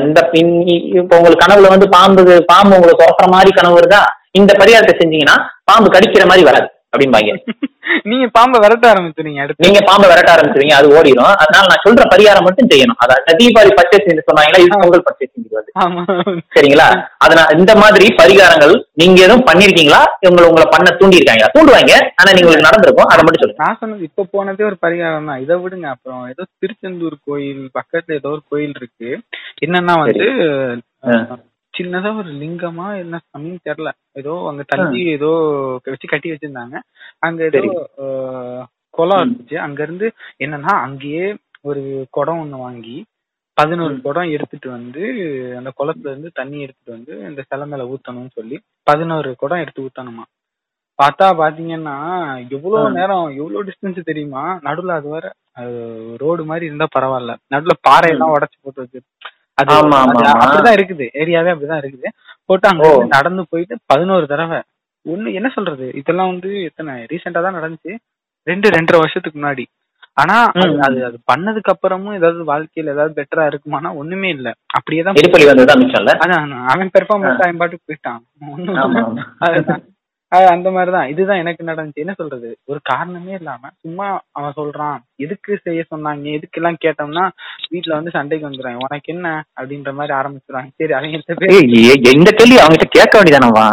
இந்த 0.02 0.20
இ- 0.68 0.84
இப்ப 1.00 1.18
உங்களுக்கு 1.18 1.44
கனவுல 1.44 1.72
வந்து 1.74 1.88
பாம்பு 1.90 2.22
பாம்பு 2.52 2.76
உங்களை 2.78 2.94
துரத்துற 2.94 3.28
மாதிரி 3.34 3.52
கனவு 3.52 3.78
வருதா? 3.80 4.02
இந்த 4.32 4.52
பரிகாரத்தை 4.60 4.96
செஞ்சீங்கன்னா 4.96 5.36
பாம்பு 5.64 5.90
கடிக்கிற 5.90 6.26
மாதிரி 6.26 6.44
வராது. 6.50 6.68
அப்படிம்பாங்க. 6.94 7.32
நீங்க 8.10 8.26
பாம்பை 8.36 8.58
விரட்ட 8.64 8.86
ஆரம்பிச்சுறீங்க 8.92 9.40
அடுத்து. 9.44 9.64
நீங்க 9.66 9.80
பாம்பை 9.88 10.08
விரட்ட 10.10 10.32
ஆரம்பிச்சிருவீங்க 10.34 10.76
அது 10.80 10.88
ஓடிடும் 10.98 11.32
அதனால 11.44 11.64
நான் 11.72 11.84
சொல்ற 11.86 12.04
பரிகாரம் 12.12 12.46
மட்டும் 12.48 12.70
செய்யணும். 12.72 13.00
அதாவது 13.04 13.38
தீபாவளி 13.40 13.72
பர்ச்சேஸ் 13.78 14.28
சொன்னாங்களா 14.28 14.62
இது 14.64 14.82
பொங்கல் 14.84 15.06
பர்ச்சேஸ் 15.08 15.56
வருது 15.56 16.46
சரிங்களா? 16.56 16.88
அதனால 17.18 17.58
இந்த 17.58 17.76
மாதிரி 17.76 18.08
பரிகாரங்கள் 18.22 18.74
நீங்க 18.94 19.20
எதுவும் 19.22 19.48
பண்ணிருக்கீங்களா? 19.50 20.02
உங்களை 20.30 20.48
உங்களை 20.50 20.68
பண்ண 20.76 20.90
தூண்டி 20.92 21.20
இருக்காங்களா 21.20 21.52
தூண்டுவாங்க. 21.56 21.94
ஆனா 22.20 22.30
நீங்க 22.32 22.48
உங்களுக்கு 22.48 22.70
நடந்திருக்கும். 22.70 23.12
அதை 23.12 23.22
மட்டும் 23.24 23.44
சொல்லுங்க. 23.44 23.64
நான் 23.66 23.80
சொன்னது 23.80 24.04
இப்ப 24.04 24.28
போனதே 24.36 24.64
ஒரு 24.64 24.78
பரிகாரம் 24.86 25.30
தான். 25.32 25.42
இதை 25.42 25.58
விடுங்க. 25.64 25.88
அப்புறம் 25.90 26.24
ஏதோ 26.28 26.46
திருச்செந்தூர் 26.60 27.18
கோயில் 27.26 27.64
பக்கத்துல 27.80 28.20
ஏதோ 28.22 28.30
ஒரு 28.30 28.44
கோயில் 28.50 28.76
இருக்கு. 28.76 29.12
என்னன்னா 29.66 29.96
வந்து. 30.04 30.28
சின்னதா 31.80 32.10
ஒரு 32.18 32.32
லிங்கமா 32.42 32.88
என்ன 33.02 33.20
சாமின்னு 33.26 33.68
தெரியல. 33.68 33.92
ஏதோ 34.16 34.34
அங்க 34.50 34.64
தள்ளி 34.72 35.02
ஏதோ 35.16 35.32
வச்சு 35.88 36.08
கட்டி 36.08 36.32
வச்சிருந்தாங்க. 36.32 36.78
அங்க 37.20 37.40
ஏதோ 37.50 37.62
குளம். 38.94 39.22
இருந்துச்சு. 39.24 39.58
அங்க 39.66 39.80
இருந்து 39.84 40.08
என்னன்னா 40.40 40.74
அங்கேயே 40.86 41.26
ஒரு 41.62 41.82
குடம் 42.10 42.42
ஒண்ணு 42.42 42.58
வாங்கி 42.58 42.98
பதினோரு. 43.58 43.96
குடம் 44.02 44.34
எடுத்துட்டு 44.36 44.70
வந்து 44.70 45.02
அந்த 45.58 45.70
குளத்துல 45.80 46.12
இருந்து 46.12 46.30
தண்ணி 46.34 46.58
எடுத்துட்டு 46.62 46.96
வந்து 46.98 47.14
இந்த 47.30 47.42
சிலை 47.48 47.66
மேல 47.68 47.86
ஊத்தணும்னு 47.94 48.32
சொல்லி 48.34 48.58
பதினோரு 48.88 49.30
குடம் 49.36 49.64
எடுத்து 49.64 49.86
ஊத்தணுமா. 49.88 50.26
பார்த்தா 51.00 51.26
பாத்தீங்கன்னா 51.42 51.96
எவ்வளவு. 52.56 52.88
நேரம் 52.92 53.28
எவ்வளவு 53.38 53.66
டிஸ்டன்ஸ் 53.68 54.10
தெரியுமா? 54.10 54.44
நடுவுல 54.68 54.96
அது 55.00 55.10
வேற 55.10 55.28
ரோடு 56.18 56.44
மாதிரி 56.46 56.66
இருந்தா 56.66 56.88
பரவாயில்ல. 56.96 57.34
நடுவுல 57.54 57.76
பாறையெல்லாம் 57.90 58.34
உடைச்சு 58.36 58.58
போட்டு 58.62 58.84
வச்சு 58.84 59.02
அது. 59.60 59.72
அப்படிதான் 60.34 60.78
இருக்குது. 60.78 61.06
ஏரியாவே 61.14 61.54
அப்படிதான் 61.54 61.82
இருக்குது. 61.84 62.10
போட்டு 62.46 62.68
அங்க 62.68 62.84
நடந்து 63.08 63.46
போயிட்டு 63.50 63.76
பதினோரு 63.86 64.28
தடவை. 64.28 64.60
ஒண்ணு 65.06 65.34
என்ன 65.34 65.50
சொல்றது? 65.56 65.86
இதெல்லாம் 65.94 66.28
வந்து 66.28 66.64
எத்தனை 66.64 66.94
ரீசெண்டா 67.12 67.42
தான் 67.42 67.58
நடந்துச்சு. 67.60 67.94
ரெண்டு 68.48 68.70
ரெண்டரை 68.70 68.98
வருஷத்துக்கு 68.98 69.40
முன்னாடி. 69.40 69.66
ஆனா 70.14 70.36
அது-. 70.86 71.04
அது 71.08 71.18
பண்ணதுக்கு 71.32 71.72
அப்புறமும் 71.74 72.16
ஏதாவது 72.16 72.44
வாழ்க்கையில 72.44 72.94
ஏதாவது 72.96 73.14
பெட்டரா 73.20 73.44
இருக்குமானா 73.50 73.94
ஒண்ணுமே 73.94 74.30
இல்ல. 74.30 74.48
அப்படியே 74.78 75.02
தான் 75.04 75.16
அவன் 76.74 76.92
பெர்ஃபார்மன்ஸ் 76.98 77.44
அவன் 77.46 77.58
பாட்டுக்கு 77.58 77.88
போயிட்டான். 77.90 78.22
அந்த 80.30 80.72
மாதிரிதான். 80.72 81.10
இதுதான் 81.10 81.38
எனக்கு 81.38 81.64
நடந்துச்சு. 81.66 81.94
என்ன 81.94 82.14
சொல்றது? 82.18 82.58
ஒரு 82.66 82.80
காரணமே 82.84 83.32
இல்லாம 83.34 83.70
சும்மா 83.80 84.22
அவன் 84.32 84.54
சொல்றான். 84.56 84.98
எதுக்கு 85.16 85.60
செய்ய 85.64 85.86
சொன்னாங்க? 85.96 86.24
எதுக்கு 86.32 86.62
எல்லாம் 86.62 86.78
கேட்டோம்னா 86.86 87.30
வீட்டுல 87.72 87.94
வந்து 87.94 88.10
சண்டைக்கு 88.10 88.50
வந்துடுறாங்க 88.50 88.74
உனக்கு 88.74 89.14
என்ன? 89.14 89.44
அப்படின்ற 89.62 89.94
மாதிரி 89.94 90.18
ஆரம்பிச்சிடுறாங்க 90.18 90.70
சரி 90.78 90.94
அவங்க 90.94 91.20
இந்த 92.12 92.32
கேள்வி 92.32 92.56
அவங்ககிட்ட 92.56 92.88
கேட்க 92.90 93.20
வேண்டியதானவா 93.20 93.66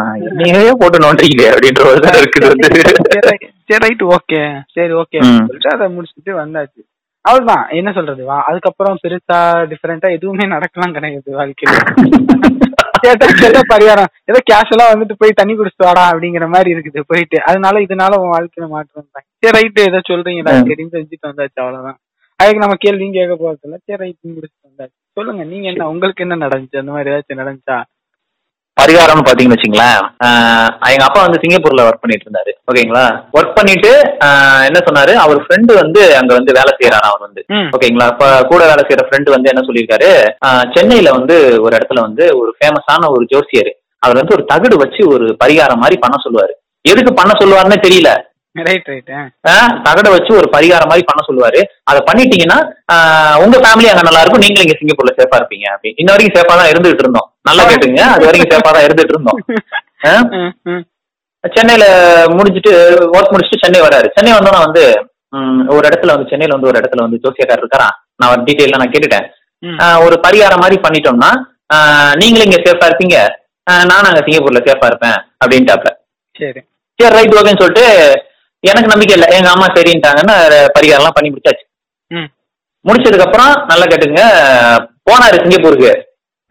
என்னையே 0.47 0.71
போட்டு 0.77 0.97
நோன்றீங்களே 0.97 1.47
அப்படின்ற 1.53 1.85
ஒரு 1.85 1.99
இருக்குது 2.21 3.45
சரி 3.69 3.85
ரைட் 3.85 4.01
ஓகே. 4.01 4.61
சரி 4.73 4.93
ஓகே. 4.93 5.19
சொல்லிட்டு 5.21 5.69
அதை 5.73 5.87
முடிச்சுட்டு 5.97 6.29
வந்தாச்சு. 6.29 6.81
அவ்வளவுதான். 7.21 7.67
என்ன 7.69 7.91
சொல்றது? 7.91 8.25
வா 8.25 8.43
அதுக்கப்புறம் 8.47 8.97
பெருசா 9.03 9.39
டிஃபரெண்டா 9.71 10.11
எதுவுமே 10.11 10.47
நடக்கலாம் 10.47 10.93
கிடையாது 10.93 11.31
வாழ்க்கையில. 11.39 12.56
கேட்டா 13.03 13.27
கேட்டா 13.35 13.61
பரிகாரம். 13.69 14.09
ஏதோ 14.25 14.39
கேஷுவலா 14.49 14.85
வந்துட்டு 14.91 15.15
போய் 15.17 15.39
தண்ணி 15.39 15.53
குடிச்சிட்டு 15.53 15.87
வாடா 15.87 16.03
அப்படிங்கிற 16.11 16.47
மாதிரி 16.49 16.69
இருக்குது 16.75 17.01
போயிட்டு. 17.03 17.37
அதனால 17.49 17.81
இதனால 17.81 18.19
உன் 18.21 18.33
வாழ்க்கையில 18.33 18.67
மாற்றம் 18.69 18.99
வந்தாங்க 19.01 19.27
சரி 19.39 19.55
ரைட்டு 19.57 19.87
ஏதோ 19.89 19.99
சொல்றீங்கடா 20.09 20.53
ம். 20.55 20.67
சரின்னு 20.69 20.95
செஞ்சுட்டு 20.95 21.29
வந்தாச்சு 21.29 21.59
அவ்வளவுதான். 21.63 21.99
அதுக்கு 22.39 22.63
நம்ம 22.63 22.75
கேள்வியும் 22.79 23.13
கேட்க 23.13 23.35
போறது 23.35 23.65
இல்ல 23.67 23.77
சரி 23.85 23.99
ரைட் 24.03 24.19
முடிச்சுட்டு 24.29 24.67
வந்தாச்சு. 24.69 24.95
சொல்லுங்க 25.17 25.43
நீங்க 25.45 25.67
என்ன 25.67 25.87
உங்களுக்கு 25.89 26.23
என்ன 26.25 26.35
நடந்துச்சு? 26.41 26.81
அந்த 26.81 26.91
மாதிரி 26.91 27.11
ஏதாச்சும் 27.11 27.41
நடந்துச்சா? 27.41 27.77
பரிகாரம்னு 28.77 29.25
பாத்தீங்கன்னு 29.27 29.55
வச்சுங்களேன் 29.57 29.95
ஆஹ் 30.25 30.69
எங்க 30.93 31.05
அப்பா 31.07 31.21
வந்து 31.25 31.41
சிங்கப்பூர்ல 31.43 31.85
ஒர்க் 31.87 32.01
பண்ணிட்டு 32.03 32.25
இருந்தாரு. 32.27 32.51
ஓகேங்களா 32.71 33.05
ஒர்க் 33.37 33.57
பண்ணிட்டு 33.57 33.91
என்ன 34.67 34.79
சொன்னாரு? 34.87 35.13
அவர் 35.23 35.39
ஃப்ரெண்டு 35.45 35.71
வந்து 35.81 36.01
அங்க 36.19 36.31
வந்து 36.39 36.55
வேலை 36.59 36.71
செய்யறாரு 36.79 37.07
அவர் 37.09 37.25
வந்து. 37.27 37.41
ஓகேங்களா 37.75 38.07
இப்ப 38.13 38.27
கூட 38.51 38.61
வேலை 38.71 38.83
செய்யற 38.87 39.05
ஃப்ரெண்டு 39.07 39.35
வந்து 39.35 39.51
என்ன 39.53 39.63
சொல்லியிருக்காரு? 39.67 40.11
சென்னையில 40.75 41.11
வந்து 41.17 41.37
ஒரு 41.65 41.73
இடத்துல 41.77 42.05
வந்து 42.07 42.25
ஒரு 42.39 42.51
ஃபேமஸான 42.57 43.09
ஒரு 43.15 43.25
ஜோசியர். 43.33 43.71
அவர் 44.03 44.19
வந்து 44.21 44.35
ஒரு 44.37 44.45
தகடு 44.53 44.75
வச்சு 44.83 45.03
ஒரு 45.13 45.27
பரிகாரம் 45.43 45.83
மாதிரி 45.83 45.97
பண்ண 46.01 46.17
சொல்லுவாரு. 46.25 46.53
எதுக்கு 46.85 47.13
பண்ண 47.13 47.31
சொல்லுவாருன்னு 47.39 47.85
தெரியல. 47.85 48.09
ரைட் 48.67 48.89
ரைட் 48.91 49.09
தகடை 49.87 50.09
வச்சு 50.13 50.31
ஒரு 50.39 50.47
பரிகாரம் 50.55 50.89
மாதிரி 50.91 51.05
பண்ண 51.09 51.21
சொல்லுவாரு. 51.27 51.61
அதை 51.89 51.99
பண்ணிட்டீங்கன்னா 52.09 52.57
உங்க 53.43 53.57
ஃபேமிலி 53.63 53.87
அங்க 53.91 54.03
நல்லா 54.07 54.21
இருக்கும். 54.23 54.43
நீங்களும் 54.43 54.65
இங்க 54.67 54.77
சிங்கப்பூர்ல 54.79 55.13
சேஃபா 55.19 55.39
இருப்பீங்க 55.39 55.65
அப்படி. 55.73 55.91
இன்ன 56.01 56.11
வரைக்கும் 56.13 56.35
சேஃபா 56.37 56.55
தான் 56.59 56.71
இருந்துட்டு 56.73 57.03
இருந்தோம். 57.05 57.27
நல்லா 57.49 57.65
கேட்டுங்க 57.71 58.03
அது 58.15 58.27
வரைக்கும் 58.29 58.51
சேஃபா 58.53 58.71
தான் 58.77 58.87
இருந்துட்டு 58.87 59.15
இருந்தோம். 59.15 59.39
சென்னையில 61.43 61.85
முடிஞ்சிட்டு 62.37 62.71
ஒர்க் 63.17 63.33
முடிச்சுட்டு 63.33 63.63
சென்னை 63.63 63.81
வராரு. 63.87 64.07
சென்னை 64.15 64.31
வந்தோன்னா 64.37 64.61
வந்து 64.67 64.83
ஒரு 65.75 65.83
இடத்துல 65.89 66.13
வந்து 66.15 66.29
சென்னையில 66.31 66.55
வந்து 66.55 66.69
ஒரு 66.71 66.79
இடத்துல 66.81 67.03
வந்து 67.05 67.21
ஜோசியக்காரர் 67.25 67.63
இருக்காரா? 67.63 67.89
நான் 68.19 68.31
ஒரு 68.35 68.41
டீட்டெயிலாம் 68.47 68.81
நான் 68.83 68.93
கேட்டுட்டேன். 68.95 69.27
ஒரு 70.05 70.15
பரிகாரம் 70.25 70.63
மாதிரி 70.63 70.77
பண்ணிட்டோம்னா 70.85 71.31
நீங்களும் 72.21 72.47
இங்க 72.49 72.59
சேஃபா 72.65 72.87
இருப்பீங்க. 72.89 73.17
நானும் 73.91 74.09
அங்க 74.11 74.21
சிங்கப்பூர்ல 74.25 74.59
சேஃபா 74.67 74.87
இருப்பேன் 74.91 75.17
அப்படின்ட்டாப்ல. 75.43 75.89
சரி. 76.39 76.61
சரி 76.99 77.13
ரைட் 77.15 77.35
ஓகேன்னு 77.39 77.61
சொல்லிட்டு 77.61 77.87
எனக்கு 78.63 78.91
நம்பிக்கை 78.91 79.15
இல்லை. 79.17 79.27
எங்க 79.37 79.49
அம்மா 79.49 79.65
சரின்ட்டாங்கன்னு 79.67 80.35
பரிகாரம்லாம் 80.75 81.17
பண்ணி 81.17 81.29
முடிச்சாச்சு. 81.29 81.63
ம். 82.11 82.29
முடிச்சதுக்கு 82.85 83.25
அப்புறம் 83.25 83.53
நல்லா 83.65 83.85
கேட்டுங்க 83.85 84.21
போனாரு 85.09 85.37
சிங்கப்பூருக்கு. 85.43 85.91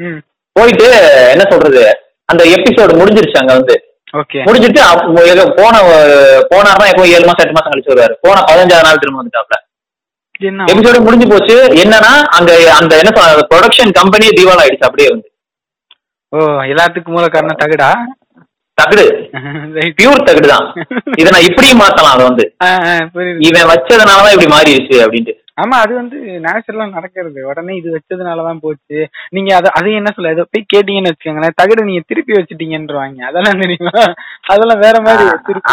ம். 0.01 0.19
போயிட்டு 0.57 0.87
என்ன 1.35 1.45
சொல்றது 1.51 1.83
அந்த 2.29 2.43
எபிசோடு 2.55 2.93
முடிஞ்சிருச்சு 3.01 3.41
அங்க 3.41 3.53
வந்து. 3.53 3.75
ஓகே. 4.15 4.39
முடிஞ்சிட்டு 4.43 4.83
போன 5.61 5.75
போனார்னா 6.53 6.87
எப்போ 6.93 7.07
ஏழு 7.07 7.25
மாசம் 7.27 7.45
எட்டு 7.45 7.57
மாசம் 7.59 7.73
கழிச்சு 7.73 7.93
வருவாரு. 7.93 8.15
போன 8.21 8.41
பதினஞ்சாவது 8.41 8.87
நாள் 8.87 9.01
திரும்ப 9.01 9.21
வந்துட்டாப்ல. 9.21 9.57
எபிசோடு 10.71 11.05
முடிஞ்சு 11.05 11.27
போச்சு. 11.29 11.57
என்னன்னா 11.83 12.13
அங்க 12.39 12.51
அந்த 12.81 12.93
என்ன 12.97 13.11
சொல்ற 13.19 13.45
ப்ரொடக்ஷன் 13.53 13.93
கம்பெனி 13.93 14.29
தீவால் 14.29 14.63
ஆயிடுச்சு 14.63 14.89
அப்படியே 14.89 15.09
வந்து. 15.09 15.29
ஓ 16.33 16.39
எல்லாத்துக்கும் 16.73 17.17
மூல 17.17 17.29
காரணம் 17.29 17.61
தகுடா? 17.61 17.91
தகுடு. 18.79 19.05
பியூர் 19.99 20.27
தகுடு 20.27 20.47
தான். 20.47 20.67
இதை 21.17 21.31
நான் 21.33 21.47
இப்படியும் 21.49 21.81
மாத்தலாம் 21.81 22.13
அதை 22.13 22.25
வந்து. 22.27 22.45
இவன் 23.49 23.69
வச்சதுனாலதான் 23.71 24.35
இப்படி 24.35 24.51
மாறிடுச்சு 24.55 24.97
அப்படின்ட்டு. 25.05 25.35
ஆமா 25.61 25.77
அது 25.83 25.95
வந்து 25.95 26.17
நேச்சுரலா 26.45 26.91
நடக்கிறது. 26.91 27.47
உடனே 27.47 27.77
இது 27.77 27.89
வச்சதுனாலதான் 27.93 28.59
போச்சு. 28.61 28.99
நீங்க 29.31 29.55
அத 29.57 29.69
அதையும் 29.69 29.97
என்ன 29.97 30.11
சொல்ல 30.17 30.31
ஏதோ 30.31 30.45
போய் 30.51 30.67
கேட்டீங்கன்னு 30.75 31.11
வச்சுக்கோங்களேன் 31.11 31.57
தகடு 31.63 31.85
நீங்க 31.85 32.03
திருப்பி 32.07 32.33
வச்சுட்டீங்கன்றவாங்க. 32.33 33.21
அதெல்லாம் 33.23 33.61
தெரியுமா? 33.61 34.03
அதெல்லாம் 34.47 34.79
வேற 34.79 35.01
மாதிரி 35.01 35.25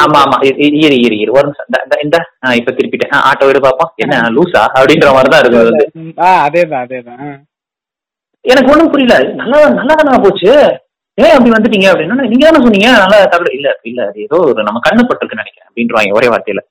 ஆமா 0.03 0.19
ஆமா. 0.23 0.37
இரு 0.45 0.97
இரு 0.99 1.19
இரு. 1.19 1.31
ஒரு 1.31 1.43
நிமிஷம். 1.43 1.99
இந்த- 2.03 2.55
இப்ப 2.55 2.71
திருப்பிட்டேன். 2.71 3.17
ஆட்டோ 3.29 3.45
விடு 3.45 3.59
பாப்போம். 3.59 3.91
என்ன 3.95 4.15
லூசா? 4.29 4.61
அப்படின்ற 4.75 5.11
மாதிரி 5.11 5.29
தான் 5.29 5.39
இருக்கு 5.39 5.59
அது 5.59 5.69
வந்து. 5.69 5.89
ம், 5.93 6.13
ஆ 6.19 6.47
அதேதான் 6.47 6.85
அதேதான். 6.85 7.33
எனக்கு 8.45 8.71
ஒண்ணும் 8.71 8.89
புரியல. 8.89 9.33
நல்லா 9.33 9.69
நல்லா 9.69 9.93
தானே 9.93 10.21
போச்சு. 10.23 10.53
ஏன் 11.17 11.33
அப்படி 11.33 11.51
வந்துட்டீங்க 11.53 11.87
அப்படின்னா 11.91 12.27
நீங்க 12.31 12.45
தானே 12.45 12.63
சொன்னீங்க 12.63 12.87
நல்லா 12.95 13.17
தகடு 13.33 13.51
இல்ல 13.57 13.67
இல்ல 13.89 13.99
அது 14.09 14.23
ஏதோ 14.27 14.37
ஒரு 14.45 14.63
நம்ம 14.63 14.81
கண்ணு 14.87 15.03
பட்டிருக்குன்னு 15.03 15.43
நினைக்கிறேன் 15.43 15.67
அப்படின்றவாங்க 15.67 16.17
ஒரே 16.19 16.29
வார்த்தையில. 16.33 16.61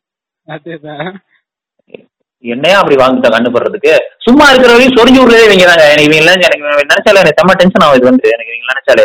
என்னையா 2.44 2.78
அப்படி 2.78 2.96
வாங்கிட்ட 3.00 3.28
கண்ணு 3.34 3.52
படுறதுக்கு 3.54 3.92
சும்மா 4.26 4.44
இருக்கிறவரையும் 4.50 4.96
சொரிஞ்சு 4.96 5.20
விடுறதே 5.20 5.44
இவங்க 5.48 5.66
தாங்க. 5.70 5.84
எனக்கு 5.92 6.06
இவங்க 6.08 6.22
எல்லாம் 6.22 6.46
எனக்கு 6.48 6.64
நினைச்சாலே 6.84 7.20
எனக்கு 7.22 7.38
செம்ம 7.40 7.54
டென்ஷன் 7.60 7.86
ஆகுது 7.86 8.08
வந்து. 8.10 8.32
எனக்கு 8.34 8.52
இவங்க 8.52 8.72
நினைச்சாலே. 8.72 9.04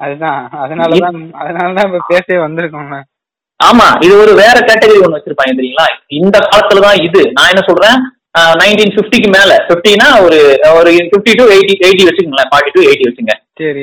அதுதான். 0.00 0.38
அதனாலதான் 0.62 1.18
அதனாலதான் 1.42 1.88
இப்ப 1.90 2.06
பேசவே 2.12 2.38
வந்திருக்கோம் 2.44 2.94
ஆமா 3.60 3.86
இது 4.04 4.12
ஒரு 4.20 4.32
வேற 4.38 4.56
கேட்டகரி 4.68 5.00
ஒன்று 5.00 5.16
வச்சிருப்பாங்க 5.16 5.52
தெரியுங்களா? 5.56 5.86
இந்த 6.18 6.36
காலத்துல 6.44 6.84
தான் 6.84 7.02
இது. 7.06 7.22
நான் 7.36 7.50
என்ன 7.52 7.62
சொல்றேன்? 7.66 7.96
நைன்டீன் 8.60 8.94
ஃபிஃப்டிக்கு 8.94 9.28
மேல. 9.34 9.52
ஃபிஃப்டினா 9.66 10.06
ஒரு 10.26 10.38
ஒரு 10.78 10.90
ஃபிஃப்டி 11.10 11.32
டு 11.38 11.44
எயிட்டி 11.54 11.74
எயிட்டி 11.86 12.06
வச்சுக்கோங்களேன். 12.08 12.50
ஃபார்ட்டி 12.52 12.72
டு 12.76 12.86
எயிட்டி 12.88 13.08
வச்சுங்க. 13.08 13.34
சரி. 13.60 13.82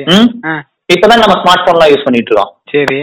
இப்பதான் 0.92 1.22
நம்ம 1.24 1.34
ஸ்மார்ட் 1.42 1.66
போன்லாம் 1.66 1.88
யூஸ் 1.88 2.04
பண்ணிட்டு 2.04 2.32
இருக்கோம். 2.32 2.52
சரி. 2.72 3.00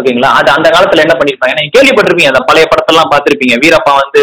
ஓகேங்களா? 0.00 0.30
அது 0.38 0.50
அந்த 0.50 0.68
காலத்துல 0.68 1.02
என்ன 1.04 1.14
பண்ணிருப்பாங்க? 1.18 1.54
நீங்க 1.60 1.72
கேள்விப்பட்டிருப்பீங்க 1.74 2.26
அந்த 2.26 2.38
பழைய 2.38 2.66
படத்தெல்லாம் 2.70 3.10
பார்த்திருப்பீங்க. 3.12 3.54
வீரப்பா 3.64 3.92
வந்து 4.00 4.22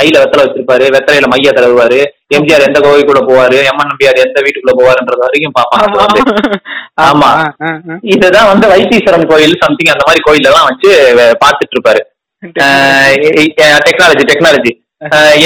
கையில 0.00 0.18
வெத்தலை 0.22 0.44
வச்சிருப்பாரு 0.44 0.86
வெத்தலையில 0.96 1.26
மைய 1.26 1.50
தடவுவாரு. 1.50 2.00
எம்ஜிஆர் 2.34 2.66
எந்த 2.66 2.80
கோவிலுக்குள்ள 2.80 3.20
போவாரு? 3.28 3.56
எம்என் 3.62 3.90
நம்பியார் 3.90 4.22
எந்த 4.26 4.40
வீட்டுக்குள்ள 4.40 4.72
போவாருன்றது 4.78 5.18
வரைக்கும் 5.18 5.52
வந்து. 5.92 6.22
ஆமா. 7.00 7.30
இதுதான் 8.02 8.46
வந்து 8.46 8.68
வைத்தீஸ்வரன் 8.68 9.26
கோயில் 9.26 9.58
சம்திங் 9.60 9.92
அந்த 9.92 10.04
மாதிரி 10.06 10.22
கோயில் 10.22 10.44
எல்லாம் 10.44 10.66
வச்சு 10.66 10.90
பார்த்துட்டு 11.44 11.76
இருப்பாரு 11.76 12.00
டெக்னாலஜி 13.88 14.24
டெக்னாலஜி 14.30 14.72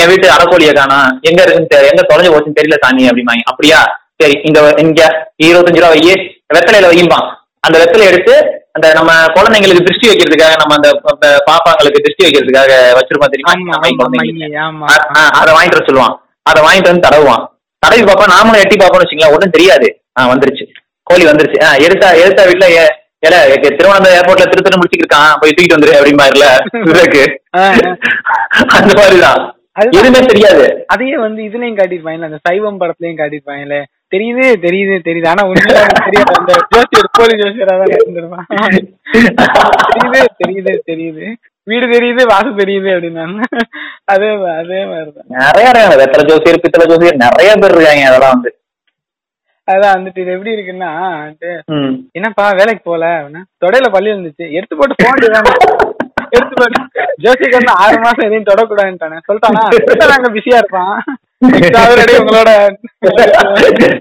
என் 0.00 0.08
வீட்டு 0.08 0.28
அறக்கோழிய 0.28 0.74
காணா. 0.74 1.18
எங்க 1.20 1.42
இருக்குன்னு 1.42 1.72
தெ- 1.74 1.90
எங்க 1.90 2.02
தொலைஞ்சு 2.08 2.32
போச்சுன்னு 2.32 2.58
தெரியல 2.60 2.76
சாமி 2.80 3.08
அப்படிம்பாங்க. 3.08 3.42
அப்படியா? 3.44 4.00
சரி 4.16 4.40
இந்த 4.44 4.74
இங்க 4.76 5.30
இருபத்தஞ்சு 5.44 5.80
ரூபா 5.80 5.88
வையே 5.88 6.33
வெத்தலையில 6.50 6.90
வையும்பான். 6.92 7.26
அந்த 7.66 7.76
வெத்தலை 7.82 8.06
எடுத்து 8.10 8.34
அந்த 8.76 8.86
நம்ம 8.98 9.10
குழந்தைங்களுக்கு 9.36 9.86
திருஷ்டி 9.86 10.06
வைக்கிறதுக்காக 10.10 10.54
நம்ம 10.60 10.74
அந்த 11.12 11.28
பாப்பாங்களுக்கு 11.48 12.04
திருஷ்டி 12.04 12.24
வைக்கிறதுக்காக 12.26 12.72
வச்சிருப்போம் 12.98 13.32
தெரியுமா? 13.34 13.52
அதை 15.40 15.50
வாங்கிட்டு 15.56 15.78
வர 15.78 15.84
சொல்லுவான். 15.88 16.16
அதை 16.50 16.60
வாங்கிட்டு 16.66 16.90
வந்து 16.90 17.06
தடவுவான். 17.06 17.44
தடவி 17.82 18.02
பார்ப்பா 18.08 18.26
நாமளும் 18.34 18.62
எட்டி 18.64 18.76
பார்ப்போம்னு 18.76 19.04
வச்சுங்களேன் 19.04 19.34
ஒன்றும் 19.36 19.54
தெரியாது. 19.56 19.88
ஆ 20.18 20.28
வந்துருச்சு. 20.32 20.66
கோழி 21.10 21.24
வந்துருச்சு. 21.30 21.58
ஆ 21.66 21.70
எடுத்தா 21.86 22.08
எடுத்தா 22.24 22.44
வீட்டுல 22.50 22.68
ஏல 23.26 23.36
திருவனந்தபுரம் 23.76 24.18
ஏர்போர்ட்ல 24.18 24.46
திரு 24.50 24.64
திரு 24.64 24.78
முடிச்சுட்டு 24.80 25.04
இருக்கான். 25.04 25.32
போய் 25.40 25.54
தூக்கிட்டு 25.56 25.76
வந்துரு 25.76 25.98
அப்படிம்பாருல 25.98 26.46
விவேக்கு 26.88 27.24
அந்த 28.78 28.90
மாதிரிதான். 28.98 29.40
எதுவுமே 29.98 30.20
தெரியாது. 30.32 30.64
அதையே 30.92 31.16
வந்து 31.26 31.40
இதுலயும் 31.48 31.78
காட்டிருப்பாங்கல்ல 31.78 32.30
அந்த 32.30 32.40
சைவம் 32.48 32.80
படத்துலயும் 32.80 33.20
காட்டிருப்பாங்கல்ல 33.20 33.78
தெரியுது 34.14 34.46
தெரியுது 34.66 34.96
தெரியுது. 35.08 35.28
ஆனா 35.32 35.44
அவனுக்கு 35.46 35.74
தெரியாது. 36.06 36.34
அந்த 36.40 36.52
ஜோசியர் 36.74 37.14
போலி 37.18 37.34
ஜோசியரா 37.42 37.76
தான் 37.80 37.94
இருந்திருப்பான். 37.98 38.46
தெரியுது 39.90 40.22
தெரியுது 40.42 40.74
தெரியுது. 40.90 41.24
வீடு 41.70 41.86
தெரியுது 41.94 42.22
வாசல் 42.30 42.60
தெரியுது 42.60 42.88
அப்படின்னா 42.94 43.24
அதே 44.12 44.28
அதே 44.60 44.80
மாதிரிதான். 44.90 45.28
நிறைய 45.44 45.68
வெத்தலை 46.00 46.24
ஜோசியர் 46.30 46.62
பித்தளை 46.64 46.86
ஜோசியர் 46.90 47.22
நிறைய 47.24 47.52
பேர் 47.62 47.74
இருக்காங்க 47.76 48.10
அதெல்லாம் 48.10 48.34
வந்து. 48.36 48.52
அதான் 49.68 49.94
வந்துட்டு 49.96 50.22
இது 50.22 50.34
எப்படி 50.36 50.54
இருக்குன்னா. 50.54 50.90
என்னப்பா 52.18 52.46
வேலைக்கு 52.60 52.82
போல 52.90 53.04
தொடையில 53.62 53.88
பள்ளி 53.94 54.12
இருந்துச்சு 54.14 54.46
எடுத்து 54.58 54.74
போட்டு 54.80 55.06
வேண்டியதானே 55.06 55.52
எடுத்து 56.36 56.54
போட்டு 56.60 56.80
ஜோசிக்கு 57.24 57.58
வந்து 57.58 57.74
ஆறு 57.84 57.96
மாசம் 58.04 58.26
எதையும் 58.26 58.50
தொடக்கூடாதுன்ட்டானே. 58.50 59.18
சொல்லிட்டானா 59.28 60.10
நாங்க 60.12 60.30
பிஸியா 60.36 60.60
இருப்பான். 60.62 60.98
உங்களோட. 61.46 62.50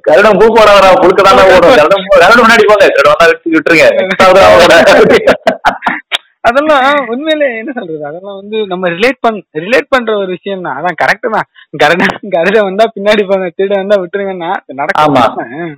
கருடம் 0.07 0.39
பூ 0.39 0.49
போட 0.49 0.71
வர 0.75 0.93
புழுக்க 1.01 1.21
தானே 1.21 1.41
ஓடும் 1.51 1.73
கருடம் 1.73 2.05
பூ- 2.05 2.19
கருடம் 2.21 2.43
முன்னாடி 2.43 2.63
போங்க. 2.69 2.85
கருடம் 2.97 3.17
விட்டுருங்க. 3.53 3.87
அதெல்லாம் 6.43 7.09
உண்மையிலே 7.11 7.57
என்ன 7.57 7.71
சொல்றது? 7.75 8.05
அதெல்லாம் 8.05 8.39
வந்து 8.39 8.67
நம்ம 8.67 8.89
ரிலேட் 8.89 9.19
பண் 9.19 9.43
ரிலேட் 9.59 9.89
பண்ற 9.89 10.17
ஒரு 10.17 10.31
விஷயம் 10.31 10.61
தான் 10.61 10.79
அதான் 10.79 11.01
கரெக்ட் 11.01 11.35
தான். 11.35 11.47
கருட 11.81 12.03
கருட 12.33 12.61
வந்தா 12.61 12.91
பின்னாடி 12.95 13.23
போங்க. 13.23 13.51
திருட 13.57 13.77
வந்தா 13.77 14.01
விட்டுருங்கன்னா. 14.01 14.51
நடக்கும். 14.73 15.75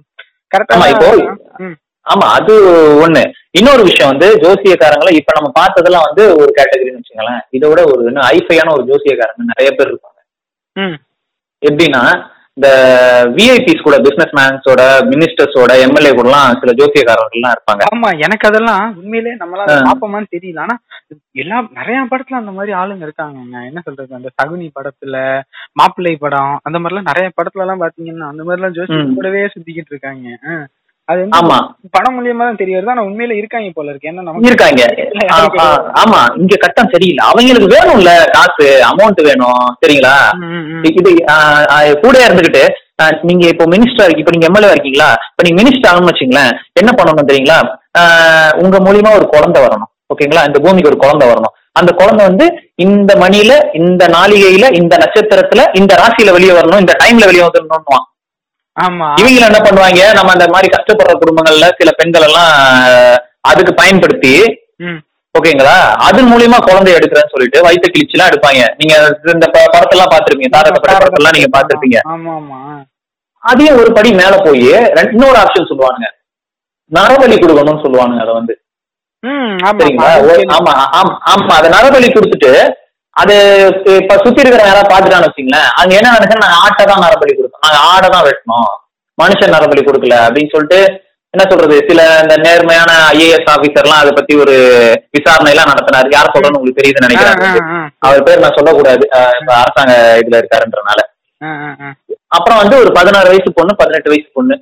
கரெக்டா 0.51 0.73
இப்போ- 0.93 1.75
ஆமா 2.05 2.37
அது 2.37 2.53
ஒண்ணு. 3.03 3.21
இன்னொரு 3.51 3.83
விஷயம் 3.83 4.11
வந்து 4.11 4.25
ஜோசியக்காரங்கள 4.41 5.13
இப்ப 5.13 5.31
நம்ம 5.35 5.51
பார்த்ததெல்லாம் 5.55 6.07
வந்து 6.07 6.35
ஒரு 6.35 6.51
கேட்டகரின்னு 6.57 7.07
இதை 7.51 7.69
விட 7.69 7.91
ஒரு 7.91 8.05
இன்னும் 8.05 8.29
ஐஃபையான 8.33 8.73
ஒரு 8.73 8.85
ஜோசியக்காரங்க 8.85 9.51
நிறைய 9.51 9.71
பேர் 9.71 9.87
இருப்பாங்க. 9.87 10.19
எப்படின்னா 11.61 12.01
இந்த 12.57 12.67
விஐபிஸ் 13.35 13.85
கூட 13.85 13.95
பிசினஸ் 14.03 14.35
மேன்ஸோட 14.37 14.81
மினிஸ்டர்ஸோட 15.09 15.71
எம்எல்ஏ 15.81 16.11
கூடலாம் 16.11 16.59
சில 16.61 16.73
ஜோசியக்காரர்கள்லாம் 16.77 17.55
இருப்பாங்க 17.55 17.83
ஆமா 17.89 18.09
எனக்கு 18.25 18.45
அதெல்லாம் 18.49 18.85
உண்மையிலே 18.99 19.33
நம்மளால 19.41 19.73
ஆ. 19.73 19.81
பாப்போமான்னு 19.87 20.31
தெரியல 20.35 20.61
ஆனா 20.61 20.75
எல்லா 21.35 21.57
நிறைய 21.79 21.97
படத்துல 22.11 22.39
அந்த 22.39 22.53
மாதிரி 22.53 22.73
ஆளுங்க 22.79 23.05
இருக்காங்க 23.05 23.39
என்ன 23.67 23.83
சொல்றது 23.87 24.17
அந்த 24.19 24.31
சகுனி 24.37 24.67
படத்துல 24.75 25.17
மாப்பிள்ளை 25.73 26.15
படம் 26.17 26.55
அந்த 26.63 26.77
மாதிரி 26.77 26.93
எல்லாம் 26.93 27.11
நிறைய 27.11 27.29
படத்துல 27.35 27.65
எல்லாம் 27.65 27.83
பாத்தீங்கன்னா 27.83 28.31
அந்த 28.31 28.43
மாதிரி 28.43 28.61
எல்லாம் 28.61 28.77
ஜோசி 28.77 28.97
ம். 28.99 29.13
கூடவே 29.15 29.43
சுத்திக்கிட்டு 29.53 29.93
இருக்காங்க. 29.93 30.27
அது 31.11 31.23
ஆமா. 31.39 31.57
படம் 31.95 32.15
மூலியமா 32.17 32.45
தான் 32.47 32.59
தெரிய 32.61 32.75
வருது 32.77 32.91
ஆனா 32.93 33.03
உண்மையில 33.07 33.33
இருக்காங்க 33.39 33.69
போல 33.75 33.91
இருக்கு. 33.91 34.09
ஏன்னா 34.11 34.31
இருக்காங்க. 34.49 34.83
ஆமா. 36.03 36.21
இங்க 36.41 36.55
கட்டம் 36.63 36.91
சரியில்லை. 36.93 37.21
அவங்களுக்கு 37.31 37.67
வேணும்ல 37.75 38.11
காசு 38.35 38.67
அமௌண்ட் 38.91 39.21
வேணும். 39.27 39.65
சரிங்களா. 39.81 40.15
இது 40.89 41.11
கூட 42.05 42.15
இருந்துகிட்டு 42.27 42.63
நீங்க 43.29 43.45
இப்போ 43.53 43.65
மினிஸ்டர் 43.73 44.11
இப்ப 44.21 44.31
நீங்க 44.33 44.47
எம்எல்ஏ 44.49 44.71
இருக்கீங்களா? 44.75 45.09
இப்ப 45.31 45.43
நீங்க 45.45 45.57
மினிஸ்டர் 45.61 45.89
ஆகணும்னு 45.91 46.11
வச்சுங்களேன் 46.11 46.51
என்ன 46.81 46.91
பண்ணணும் 46.99 47.29
தெரியுங்களா? 47.29 47.59
உங்க 48.63 48.77
மூலியமா 48.87 49.11
ஒரு 49.19 49.27
குழந்தை 49.33 49.61
வரணும். 49.65 49.91
ஓகேங்களா? 50.13 50.43
இந்த 50.49 50.59
பூமிக்கு 50.65 50.91
ஒரு 50.91 50.99
குழந்தை 51.03 51.25
வரணும். 51.31 51.55
அந்த 51.79 51.91
குழந்தை 51.99 52.23
வந்து 52.29 52.45
இந்த 52.85 53.11
மணியில 53.23 53.53
இந்த 53.81 54.03
நாளிகையில 54.17 54.65
இந்த 54.81 54.93
நட்சத்திரத்துல 55.03 55.63
இந்த 55.81 55.93
ராசியில 56.01 56.35
வெளியே 56.37 56.53
வரணும் 56.59 56.83
இந்த 56.83 56.93
டைம்ல 57.01 57.27
வெளியே 57.29 57.45
வந்துடணும்னுவான். 57.47 58.05
ஆமா. 58.77 59.07
இவங்க 59.17 59.45
என்ன 59.45 59.59
பண்ணுவாங்க 59.59 60.13
நம்ம 60.13 60.31
அந்த 60.31 60.47
மாதிரி 60.47 60.67
கஷ்டப்படுற 60.67 61.13
குடும்பங்கள்ல 61.15 61.67
சில 61.77 61.91
பெண்கள் 61.91 62.21
எல்லாம் 62.21 62.51
அதுக்கு 63.41 63.73
பயன்படுத்தி. 63.73 64.33
ஓகேங்களா? 65.35 65.75
அது 65.99 66.19
மூலியமா 66.23 66.57
குழந்தை 66.61 66.93
எடுக்கிறேன்னு 66.93 67.31
சொல்லிட்டு 67.31 67.61
வயிற்று 67.61 67.89
கிழிச்சுலாம் 67.89 68.29
எடுப்பாங்க. 68.29 68.61
நீங்க 68.77 68.93
இந்த 69.33 69.47
படத்தெல்லாம் 69.73 70.11
பாத்திருப்பீங்க 70.11 70.51
தாரகப்பட்ட 70.51 70.95
படத்தெல்லாம் 70.95 71.35
நீங்க 71.35 71.49
பாத்திருப்பீங்க 71.55 71.97
அதையும் 73.43 73.79
ஒரு 73.79 73.91
படி 73.93 74.13
மேல 74.13 74.35
போய் 74.37 74.67
ரெண்டு- 74.93 75.11
இன்னொரு 75.11 75.37
ஆப்ஷன் 75.37 75.69
சொல்லுவானுங்க. 75.71 76.07
நரபலி 76.91 77.35
கொடுக்கணும்னு 77.35 77.83
சொல்லுவானுங்க 77.83 78.21
அதை 78.21 78.33
வந்து. 78.33 78.53
சரிங்களா? 79.81 80.09
ஆமா 80.55 80.71
ஆமா 80.97 81.13
ஆமா. 81.31 81.53
அதை 81.55 81.69
நரபலி 81.69 82.09
கொடுத்துட்டு 82.09 82.51
அது 83.15 83.35
இப்ப 84.01 84.17
சுத்தி 84.23 84.43
இருக்கிற 84.43 84.63
யாராவது 84.65 84.91
பாத்துட்டான்னு 84.91 85.27
வச்சுங்களேன் 85.29 85.69
அங்க 85.81 85.91
என்ன 85.99 86.13
நினைச்சா 86.15 86.43
நாங்க 86.43 86.59
ஆட்டை 86.65 86.83
தான் 86.91 87.03
நரபலி 87.05 87.33
கொடுத்தோம் 87.37 87.65
நாங்க 87.65 87.79
ஆடை 87.91 88.07
தான் 88.15 88.27
வெட்டணும் 88.27 88.71
மனுஷன் 89.17 89.55
நரபலி 89.55 89.81
கொடுக்கல 89.87 90.15
அப்படின்னு 90.27 90.53
சொல்லிட்டு 90.55 90.79
என்ன 91.33 91.45
சொல்றது 91.51 91.77
சில 91.87 92.01
இந்த 92.23 92.35
நேர்மையான 92.43 92.91
ஐஏஎஸ் 93.13 93.49
ஆபீசர்லாம் 93.53 94.01
அதை 94.01 94.11
பத்தி 94.17 94.33
ஒரு 94.41 94.53
விசாரணை 95.15 95.49
எல்லாம் 95.53 95.71
நடத்தினாரு. 95.71 96.07
யார் 96.15 96.31
சொல்றேன்னு 96.33 96.57
உங்களுக்கு 96.59 96.79
தெரியுதுன்னு 96.79 97.07
நினைக்கிறேன். 97.07 97.39
அவர் 98.05 98.25
பேர் 98.27 98.43
நான் 98.43 98.55
சொல்லக்கூடாது. 98.57 99.03
இப்ப 99.39 99.51
அரசாங்க 99.63 99.93
இதுல 100.21 100.39
இருக்காருன்றனால. 100.41 101.01
அப்புறம் 102.37 102.61
வந்து 102.61 102.75
ஒரு 102.83 102.91
பதினாறு 102.97 103.31
வயசு 103.31 103.51
பொண்ணு 103.57 103.73
பதினெட்டு 103.81 104.11
வயசு 104.13 104.29
பொண்ணு. 104.37 104.55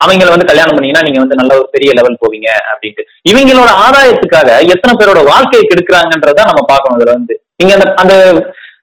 அவங்கள 0.00 0.30
வந்து 0.34 0.48
கல்யாணம் 0.50 0.74
பண்ணீங்கன்னா 0.76 1.06
நீங்க 1.06 1.20
வந்து 1.22 1.38
நல்ல 1.40 1.52
ஒரு 1.60 1.68
பெரிய 1.74 1.92
லெவல் 1.98 2.20
போவீங்க 2.22 2.48
அப்படின்ட்டு. 2.72 3.02
இவங்களோட 3.30 3.70
ஆதாயத்துக்காக 3.86 4.50
எத்தனை 4.74 4.94
பேரோட 5.00 5.22
வாழ்க்கையை 5.32 5.64
கெடுக்கிறாங்கன்றத 5.66 6.46
நம்ம 6.50 6.64
பார்க்கணும் 6.72 6.98
இதுல 7.00 7.16
வந்து. 7.18 7.36
நீங்க 7.60 7.72
அந்த 7.76 7.86
அந்த 8.02 8.14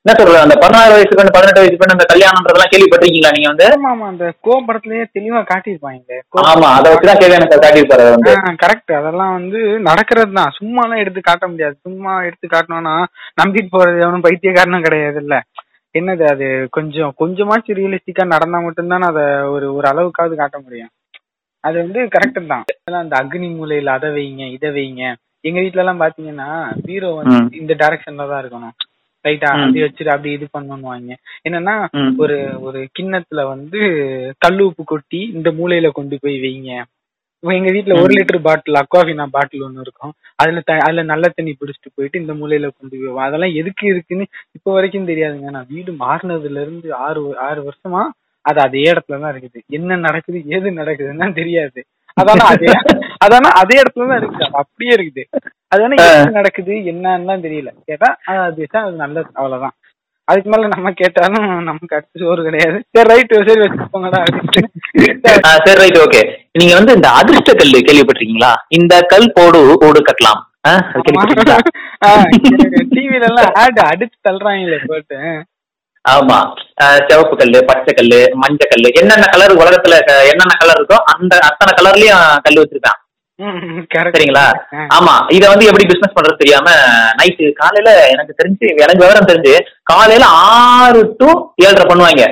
என்ன 0.01 0.15
சொல்றது 0.17 0.43
அந்த 0.43 0.55
பதினாறு 0.61 0.91
வயசு 0.95 1.17
பெண் 1.19 1.31
பதினெட்டு 1.35 1.61
வயசு 1.61 1.79
பெண் 1.79 1.93
அந்த 1.93 2.05
கல்யாணம்ன்றதெல்லாம் 2.11 2.71
கேள்விப்பட்டிருக்கீங்களா 2.73 3.31
நீங்க 3.35 3.49
வந்து? 3.51 3.65
ஆமா 3.89 4.05
அந்த 4.11 4.25
கோ 4.45 4.53
படத்திலேயே 4.67 5.05
தெளிவா 5.15 5.39
காட்டியிருப்பாங்க. 5.49 6.19
ஆமா 6.51 6.67
அதை 6.77 6.91
வச்சுதான் 6.91 7.37
எனக்கு 7.39 7.57
காட்டியிருப்பாரு 7.57 8.05
வந்து. 8.15 8.33
கரெக்ட் 8.63 8.93
அதெல்லாம் 8.99 9.33
வந்து 9.37 9.59
நடக்கிறது 9.89 10.31
தான். 10.39 10.53
சும்மா 10.59 10.83
எல்லாம் 10.85 11.01
எடுத்து 11.03 11.21
காட்ட 11.21 11.47
முடியாது. 11.47 11.75
சும்மா 11.87 12.13
எடுத்து 12.27 12.47
காட்டணும்னா 12.47 12.95
நம்பிட்டு 13.41 13.73
போறது 13.75 14.03
எவனும் 14.05 14.25
பைத்தியக்காரனும் 14.27 14.87
கிடையாது 14.87 15.19
இல்ல 15.23 15.37
என்னது 15.95 16.23
அது? 16.31 16.47
கொஞ்சம் 16.77 17.11
கொஞ்சமாச்சும் 17.21 17.77
ரியலிஸ்டிக்கா 17.79 18.23
நடந்தா 18.33 18.59
மட்டும்தான் 18.59 19.07
அத 19.09 19.19
ஒரு 19.55 19.67
ஒரு 19.75 19.87
அளவுக்காவது 19.91 20.35
காட்ட 20.35 20.57
முடியும். 20.59 20.91
அது 21.63 21.77
வந்து 21.83 22.01
கரெக்ட் 22.15 22.41
தான். 22.51 22.65
அந்த 23.03 23.15
அக்னி 23.21 23.47
மூலையில 23.53 23.95
அதை 23.97 24.09
வைங்க 24.17 24.43
இதை 24.57 24.69
வைங்க. 24.75 25.03
எங்க 25.43 25.60
வீட்ல 25.63 25.84
எல்லாம் 25.84 26.04
பாத்தீங்கன்னா 26.04 26.50
பீரோ 26.86 27.10
வந்து. 27.17 27.38
இந்த 27.62 27.73
டைரக்ஷன்ல 27.82 28.28
தான் 28.32 28.41
இருக்கணும் 28.43 28.76
ரைட்டா. 29.26 29.50
அப்படி 29.56 29.80
வச்சுட்டு 29.84 30.13
அப்படி 30.13 30.32
இது 30.36 30.45
பண்ணணும்வாங்க 30.54 31.13
என்னன்னா. 31.47 31.76
ஒரு 32.23 32.36
ஒரு 32.67 32.80
கிண்ணத்துல 32.97 33.41
வந்து 33.54 33.80
கல்லு 34.41 34.63
உப்பு 34.69 34.84
கொட்டி 34.86 35.21
இந்த 35.38 35.52
மூலையில 35.60 35.89
கொண்டு 35.97 36.17
போய் 36.23 36.38
வைங்க 36.45 36.71
எங்க 37.43 37.71
வீட்ல 37.76 37.95
ஒரு. 37.95 38.12
லிட்டர் 38.17 38.45
பாட்டில் 38.45 38.80
அக்வாஃபினா 38.82 39.26
பாட்டில் 39.36 39.65
ஒன்னு 39.65 39.84
இருக்கும் 39.86 40.13
அதுல 40.39 40.62
த 40.62 40.78
அதுல 40.86 41.04
நல்ல 41.12 41.26
தண்ணி 41.36 41.52
பிடிச்சிட்டு 41.60 41.95
போயிட்டு 41.95 42.21
இந்த 42.21 42.34
மூலையில 42.39 42.69
கொண்டு 42.71 42.95
போய். 42.95 43.26
அதெல்லாம் 43.28 43.58
எதுக்கு 43.62 43.84
இருக்குன்னு 43.91 44.26
இப்போ 44.58 44.69
வரைக்கும் 44.78 45.10
தெரியாதுங்க 45.12 45.52
நான் 45.56 45.69
வீடு 45.73 45.93
மாறினதுல 46.04 46.63
இருந்து 46.65 46.89
ஆறு 47.06 47.19
ஆறு 47.47 47.62
வருஷமா 47.67 48.04
அது 48.45 48.60
அதே 48.65 48.84
இடத்துல 48.91 49.19
தான் 49.21 49.32
இருக்குது 49.34 49.60
என்ன 49.78 50.00
நடக்குது 50.06 50.39
ஏது 50.56 50.67
நடக்குதுன்னு 50.80 51.23
தான் 51.23 51.39
தெரியாது 51.39 51.80
அதான 52.21 52.45
அதே 52.53 52.69
அதான 53.25 53.51
அதே 53.62 53.75
இடத்துல 53.82 54.08
தான் 54.10 54.19
இருக்குது 54.21 54.45
அது 54.47 54.58
அப்படியே 54.62 54.93
இருக்குது. 54.97 55.23
அதான 55.73 55.97
நடக்குது? 56.38 56.73
என்னன்னு 56.91 57.45
தெரியல. 57.47 57.69
கேட்டா 57.89 58.10
அது 58.47 58.97
நல்லது. 59.03 59.30
அவ்வளவுதான். 59.39 59.75
அதுக்கு 60.27 60.49
மேல 60.51 60.69
நம்ம 60.73 60.89
கேட்டாலும் 61.01 61.45
நமக்கு 61.67 61.95
அடுத்த 61.97 62.21
சோறு 62.21 62.41
கிடையாது. 62.47 62.77
சரி 62.95 63.10
ரைட்டு 63.12 63.36
சரி 63.49 63.62
வச்சுக்கோங்கடா 63.63 64.21
சரி 65.65 65.77
ரைட் 65.82 65.99
ஓகே 66.06 66.21
நீங்க 66.60 66.73
வந்து 66.80 66.95
இந்த 66.97 67.10
அதிர்ஷ்ட 67.19 67.53
கல் 67.60 67.77
கேள்விப்பட்டிருக்கீங்களா? 67.89 68.51
இந்த 68.77 68.93
கல் 69.13 69.34
போடு 69.38 69.62
ஓடு 69.88 70.01
கட்டலாம்? 70.10 70.41
டிவில 72.95 73.27
எல்லாம் 73.30 73.53
ஆட் 73.62 73.80
அடிச்சு 73.91 74.17
தள்ளுறாங்களே 74.27 74.80
போட்டு. 74.89 75.17
ஆமா. 76.08 76.38
சிவப்பு 77.08 77.36
கல்லு 77.36 77.60
பச்சை 77.65 77.91
கல்லு 77.93 78.20
மஞ்சள் 78.41 78.72
கல்லு 78.72 78.89
என்னென்ன 79.02 79.26
கலர் 79.34 79.60
உலகத்துல 79.62 79.96
என்னென்ன 80.32 80.56
கலர் 80.60 80.80
இருக்கோ 80.80 80.98
அந்த 81.13 81.34
அத்தனை 81.50 81.72
கலர்லயும் 81.74 82.26
கல் 82.46 82.60
வச்சிருக்கான். 82.62 83.00
சரிங்களா. 84.13 84.46
ஆமா. 84.98 85.15
இத 85.36 85.43
வந்து 85.50 85.67
எப்படி 85.70 85.86
பிசினஸ் 85.86 86.15
பண்றது 86.15 86.41
தெரியாம 86.41 86.70
நைட்டு 87.20 87.48
காலையில 87.54 87.89
எனக்கு 88.13 88.38
தெரிஞ்சு 88.39 88.67
எனக்கு 88.84 89.04
விவரம் 89.04 89.30
தெரிஞ்சு 89.32 89.54
காலையில 89.84 90.28
ஆறு 90.54 91.02
டு 91.20 91.30
ஏழரை 91.65 91.86
பண்ணுவாங்க. 91.91 92.24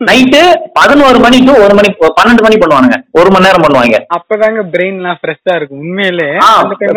நைட்டு 0.00 0.40
பதினோரு 0.76 1.18
மணி 1.24 1.36
டு 1.46 1.52
ஒரு 1.64 1.74
மணி 1.78 1.88
பன்னெண்டு 2.18 2.42
மணி 2.46 2.56
பண்ணுவானுங்க. 2.62 2.96
ஒரு 3.18 3.28
மணி 3.34 3.46
நேரம் 3.46 3.64
பண்ணுவாங்க. 3.64 3.98
அப்பதாங்க 4.16 4.62
பிரெயின் 4.72 4.98
எல்லாம் 5.00 5.18
ஃப்ரெஷ்ஷா 5.20 5.52
இருக்கும். 5.58 5.82
உண்மையிலே 5.84 6.26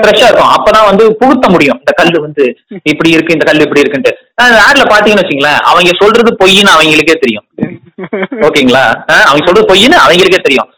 ஃப்ரெஷ்ஷா 0.04 0.28
இருக்கும். 0.30 0.52
அப்பதான் 0.56 0.88
வந்து 0.90 1.04
புகுத்த 1.22 1.50
முடியும். 1.56 1.80
இந்த 1.82 1.94
கல்லு 2.00 2.22
வந்து 2.26 2.46
இப்படி 2.92 3.10
இருக்கு 3.16 3.36
இந்த 3.38 3.48
கல்லு 3.50 3.66
இப்படி 3.68 3.84
இருக்குன்ட்டு. 3.84 4.14
ஆட்ல 4.68 4.86
பாத்தீங்கன்னு 4.94 5.24
வச்சுங்களேன் 5.24 5.60
அவங்க 5.72 5.94
சொல்றது 6.02 6.34
பொய்ன்னு 6.42 6.76
அவங்களுக்கே 6.76 7.18
தெரியும். 7.26 7.48
ஓகேங்களா? 8.48 8.86
அவங்க 9.28 9.44
சொல்றது 9.48 9.68
பொய்ன்னு 9.74 9.98
அவங்களுக்கே 10.06 10.42
தெரியும். 10.48 10.70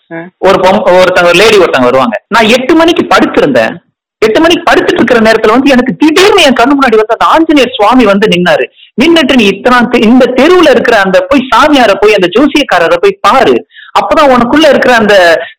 ஒரு 0.47 0.59
பொம் 0.65 0.83
ஒருத்தங்க 0.99 1.31
ஒரு 1.33 1.39
லேடி 1.43 1.57
ஒருத்தங்க 1.63 1.89
வருவாங்க. 1.91 2.17
நான் 2.35 2.51
எட்டு 2.57 2.75
மணிக்கு 2.81 3.05
படுத்திருந்தேன். 3.13 3.73
எட்டு 4.21 4.39
மணிக்கு 4.39 4.71
படுத்துட்டு 4.71 4.99
இருக்கிற 4.99 5.19
நேரத்துல 5.19 5.51
வந்து 5.51 5.71
எனக்கு 5.71 5.93
திடீர்னு 5.95 6.43
என் 6.43 6.57
கண்ணு 6.59 6.73
முன்னாடி 6.73 6.95
வந்து 6.95 7.15
அந்த 7.17 7.25
ஆஞ்சநேயர் 7.25 7.75
சுவாமி 7.75 8.05
வந்து 8.05 8.27
நின்னாரு. 8.27 8.65
நின்னுட்டு 9.01 9.35
நீ 9.35 9.45
இத்தனை 9.45 9.79
தெ- 9.91 10.03
இந்த 10.03 10.25
தெருவுல 10.37 10.69
இருக்கிற 10.69 11.01
அந்த 11.01 11.25
போய் 11.29 11.47
சாமியார 11.51 11.91
போய் 11.99 12.13
அந்த 12.13 12.27
ஜோசியக்காரரை 12.27 12.97
போய் 12.99 13.19
பாரு. 13.21 13.55
அப்பதான் 13.99 14.31
உனக்குள்ள 14.33 14.69
இருக்கிற 14.69 14.95
அந்த 14.95 15.13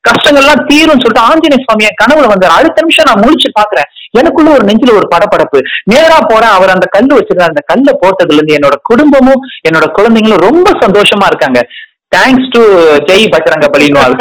கஷ்டங்கள்லாம் 0.08 0.64
தீரும்னு 0.68 1.02
சொல்லிட்டு 1.02 1.20
ஆஞ்சநேய 1.20 1.60
சுவாமி 1.60 1.84
என் 1.84 2.00
கனவுல 2.02 2.28
வந்து 2.28 2.46
அடுத்த 2.48 2.80
நிமிஷம் 2.80 3.08
நான் 3.08 3.22
முழிச்சு 3.22 3.48
பாக்குறேன் 3.60 3.88
எனக்குள்ள 4.10 4.50
ஒரு 4.50 4.64
நெஞ்சில 4.64 4.94
ஒரு 4.94 5.08
படப்படப்பு. 5.14 5.58
நேரா 5.84 6.18
போறேன் 6.28 6.48
அவர் 6.48 6.68
அந்த 6.68 6.86
கல்லு 6.90 7.18
வச்சிருக்காரு. 7.18 7.52
அந்த 7.52 7.62
கல்ல 7.66 7.98
போட்டதுல 8.02 8.38
இருந்து 8.38 8.58
என்னோட 8.58 8.72
குடும்பமும் 8.82 9.42
என்னோட 9.68 9.88
குழந்தைங்களும் 9.98 10.46
ரொம்ப 10.48 10.70
சந்தோஷமா 10.70 11.26
இருக்காங்க. 11.26 11.60
தேங்க்ஸ் 12.16 12.50
டு 12.50 12.62
ஜெய் 13.08 13.30
பஜரங்க 13.30 13.66
பலின்வால் 13.72 14.16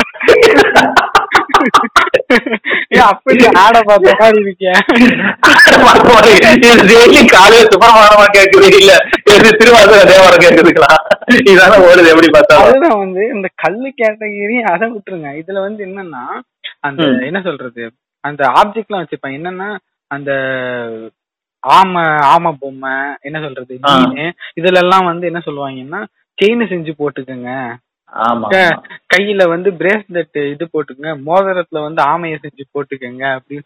அப்படி 3.05 3.45
ஆட 3.63 3.75
பார்த்த 3.83 4.13
மாதிரி 4.19 4.41
இருக்கேன் 4.43 4.79
டெய்லி 6.89 7.21
காலையில 7.33 7.67
சுப்பிரமாணமா 7.71 8.25
கேக்குது 8.35 8.69
இல்ல 8.79 8.91
திருவாசக 9.59 10.01
தேவாரம் 10.11 10.43
கேக்குதுங்களா 10.45 10.91
இதான 11.49 11.79
ஓடுது 11.87 12.11
எப்படி 12.13 12.29
பார்த்தா 12.29 12.57
அதுதான் 12.63 12.97
வந்து 12.97 13.23
இந்த 13.35 13.47
கல்லு 13.55 13.89
கேட்டகிரி 14.01 14.57
அதை 14.71 14.85
விட்டுருங்க. 14.89 15.29
இதுல 15.41 15.61
வந்து 15.61 15.81
என்னன்னா 15.85 16.23
அந்த. 16.81 16.99
என்ன 17.27 17.39
சொல்றது? 17.41 17.83
அந்த 18.23 18.41
ஆப்ஜெக்ட் 18.59 18.89
எல்லாம் 18.89 19.03
வச்சிருப்பாங்க 19.03 19.39
என்னன்னா 19.39 19.69
அந்த 20.11 20.31
ஆமை 21.63 22.03
ஆமை 22.31 22.51
பொம்மை 22.59 22.93
என்ன 23.21 23.37
சொல்றது 23.41 23.73
இதுல 24.57 24.77
எல்லாம் 24.77 25.05
வந்து 25.05 25.27
என்ன 25.27 25.41
சொல்லுவாங்கன்னா 25.45 26.01
செயின் 26.37 26.69
செஞ்சு 26.71 26.91
போட்டுக்கோங்க. 26.99 27.51
கையில 29.13 29.47
வந்து 29.47 29.69
பிரேஸ்லெட் 29.71 30.37
இது 30.45 30.65
போட்டுக்கங்க 30.73 31.13
மோதிரத்துல 31.25 31.81
வந்து 31.81 32.01
ஆமைய 32.03 32.37
செஞ்சு 32.37 32.63
போட்டுக்கங்க 32.75 33.23
அப்படின்னு. 33.35 33.65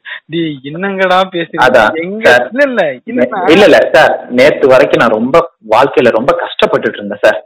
என்னங்கடா 0.70 1.20
பேசுறீங்க? 1.34 1.82
எங்க. 2.04 2.28
இல்ல 2.52 2.64
இல்ல 2.68 2.84
இல்ல. 3.12 3.64
இல்ல 3.66 3.78
சார். 3.96 4.14
நேத்து 4.32 4.68
வரைக்கும் 4.68 5.02
நான் 5.02 5.18
ரொம்ப 5.18 5.38
வாழ்க்கையில 5.68 6.12
ரொம்ப 6.12 6.34
கஷ்டப்பட்டுட்டு 6.42 7.00
இருந்தேன் 7.00 7.24
சார். 7.24 7.40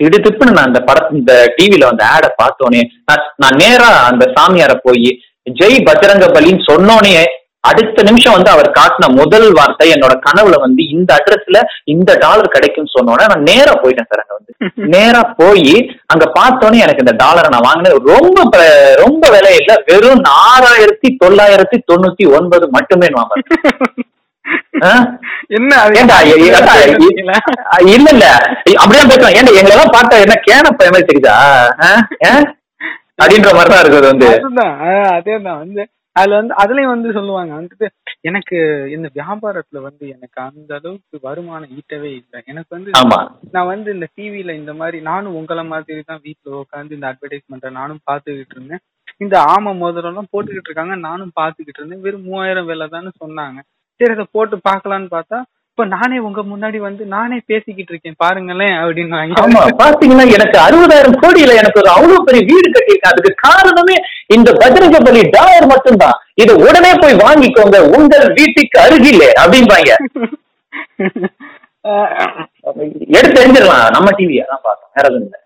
திடுதிப்புன்னு 0.00 0.56
நான் 0.56 0.64
அந்த 0.64 0.80
பட 0.80 0.98
இந்த 1.12 1.32
டிவில 1.56 1.86
அந்த 1.86 2.04
ஆடை 2.08 2.28
பார்த்தோன்னே 2.42 2.80
நான் 3.04 3.24
நான் 3.36 3.56
நேரா 3.56 3.88
அந்த 4.10 4.24
சாமியார 4.36 4.74
போய் 4.82 5.08
ஜெய் 5.46 5.84
பஜரங்க 5.84 6.26
பலின்னு 6.28 6.68
சொன்னோனே 6.70 7.12
அடுத்த 7.64 8.02
நிமிஷம் 8.06 8.34
வந்து 8.34 8.50
அவர் 8.52 8.68
காட்டின 8.76 9.06
முதல் 9.16 9.48
வார்த்தை 9.56 9.86
என்னோட 9.94 10.14
கனவுல 10.26 10.56
வந்து 10.62 10.82
இந்த 10.92 11.10
அட்ரஸ்ல 11.16 11.58
இந்த 11.92 12.10
டாலர் 12.22 12.52
கிடைக்கும்னு 12.52 12.94
சொன்னோன்னே 12.94 13.24
நான் 13.30 13.46
நேரா 13.48 13.72
போயிட்டேன் 13.80 14.08
சார் 14.10 14.22
அங்க 14.22 14.34
வந்து. 14.34 14.52
நேரா 14.94 15.22
போய் 15.38 15.72
அங்க 16.12 16.24
பார்த்தோன்னே 16.36 16.82
எனக்கு 16.84 17.04
இந்த 17.04 17.14
டாலரை 17.20 17.48
நான் 17.50 17.66
வாங்கினது 17.66 17.98
ரொம்ப 18.12 18.38
ரொம்ப 19.02 19.24
விலை 19.34 19.52
இல்ல. 19.58 19.72
வெறும் 19.88 20.22
நாலாயிரத்தி 20.28 21.10
தொள்ளாயிரத்தி 21.20 21.78
தொண்ணூத்தி 21.90 22.26
ஒன்பது 22.38 22.66
மட்டுமே 22.76 23.10
வாங்க 23.16 23.34
என்ன 25.56 25.72
இல்ல. 25.90 27.32
இல்ல. 28.08 28.24
அப்படிதான் 28.76 29.10
பேசுறோம் 29.10 29.36
ஏன்டா 29.36 29.52
எங்களை 29.60 29.84
பார்த்தா 29.90 30.22
என்ன 30.24 30.36
கேன 30.46 30.72
பயமே 30.78 31.00
தெரியுதா? 31.08 31.36
அப்படின்ற 33.18 33.50
மாதிரி 33.54 33.70
தான் 33.70 33.82
இருக்குது 33.82 34.08
அதேதான். 35.12 35.58
வந்து 35.60 35.82
அதுல 36.18 36.38
வந்து 36.40 36.54
அதுலயும் 36.62 36.94
வந்து 36.94 37.10
சொல்லுவாங்க. 37.16 37.52
வந்துட்டு 37.60 37.86
எனக்கு 38.28 38.56
இந்த 38.96 39.08
வியாபாரத்துல 39.18 39.80
வந்து 39.86 40.04
எனக்கு 40.14 40.38
அந்த 40.46 40.70
அளவுக்கு 40.78 41.18
வருமானம் 41.26 41.72
ஈட்டவே 41.78 42.10
இல்லை. 42.20 42.38
எனக்கு 42.52 42.70
வந்து 42.76 42.90
நான் 43.56 43.70
வந்து 43.72 43.88
இந்த 43.96 44.08
டிவில 44.16 44.54
இந்த 44.60 44.72
மாதிரி 44.80 45.00
நானும் 45.10 45.36
உங்கள 45.40 45.62
மாதிரி 45.72 46.00
தான் 46.10 46.24
வீட்டுல 46.26 46.56
உட்காந்து 46.62 46.96
இந்த 46.98 47.08
அட்வர்டைஸ்மெண்ட்டை 47.12 47.72
நானும் 47.80 48.04
பார்த்துக்கிட்டு 48.10 48.56
இருந்தேன். 48.58 48.82
இந்த 49.24 49.36
ஆமை 49.52 49.70
மோதிரம் 49.82 50.10
எல்லாம் 50.12 50.32
போட்டுக்கிட்டு 50.32 50.70
இருக்காங்க 50.70 50.96
நானும் 51.08 51.36
பார்த்துக்கிட்டு 51.40 51.80
இருந்தேன். 51.80 52.02
வெறும் 52.06 52.26
மூவாயிரம் 52.30 52.68
விலை 52.70 52.88
தானே 52.96 53.12
சொன்னாங்க. 53.22 53.58
சரி 54.00 54.14
அதை 54.16 54.26
போட்டு 54.36 54.56
பார்க்கலான்னு 54.68 55.08
பார்த்தா 55.14 55.38
இப்ப 55.78 55.92
நானே 55.92 56.16
உங்க 56.26 56.40
முன்னாடி 56.44 56.78
வந்து 56.84 57.02
நானே 57.12 57.36
பேசிக்கிட்டு 57.50 57.92
இருக்கேன் 57.92 58.16
பாருங்களேன் 58.22 58.72
அப்படின்னு 58.78 59.18
ஆமா 59.42 59.60
பாத்தீங்கன்னா 59.80 60.24
எனக்கு 60.36 60.56
அறுபதாயிரம் 60.64 61.14
கோடியில 61.20 61.52
எனக்கு 61.60 61.78
ஒரு 61.82 61.90
அவ்வளவு 61.92 62.24
பெரிய 62.28 62.40
வீடு 62.48 62.68
கட்டியிருக்கேன் 62.68 63.10
அதுக்கு 63.10 63.30
காரணமே 63.44 63.96
இந்த 64.36 64.48
பஜரங்க 64.58 64.98
பலி 65.06 65.20
டாலர் 65.36 65.68
மட்டும்தான். 65.72 66.16
இதை 66.42 66.54
உடனே 66.64 66.90
போய் 67.02 67.14
வாங்கிக்கோங்க 67.22 67.78
உங்கள் 67.96 68.26
வீட்டுக்கு 68.38 68.76
அருகிலே 68.84 69.28
அப்படிம்பாங்க. 69.42 69.90
எடுத்து 73.16 73.36
தெரிஞ்சிடலாம் 73.36 73.92
நம்ம 73.94 74.08
டிவி 74.18 74.36
அதான் 74.42 74.62
பார்த்தோம் 74.64 74.90
வேற 74.96 75.04
எதுவும் 75.08 75.24
இல்லை. 75.26 75.38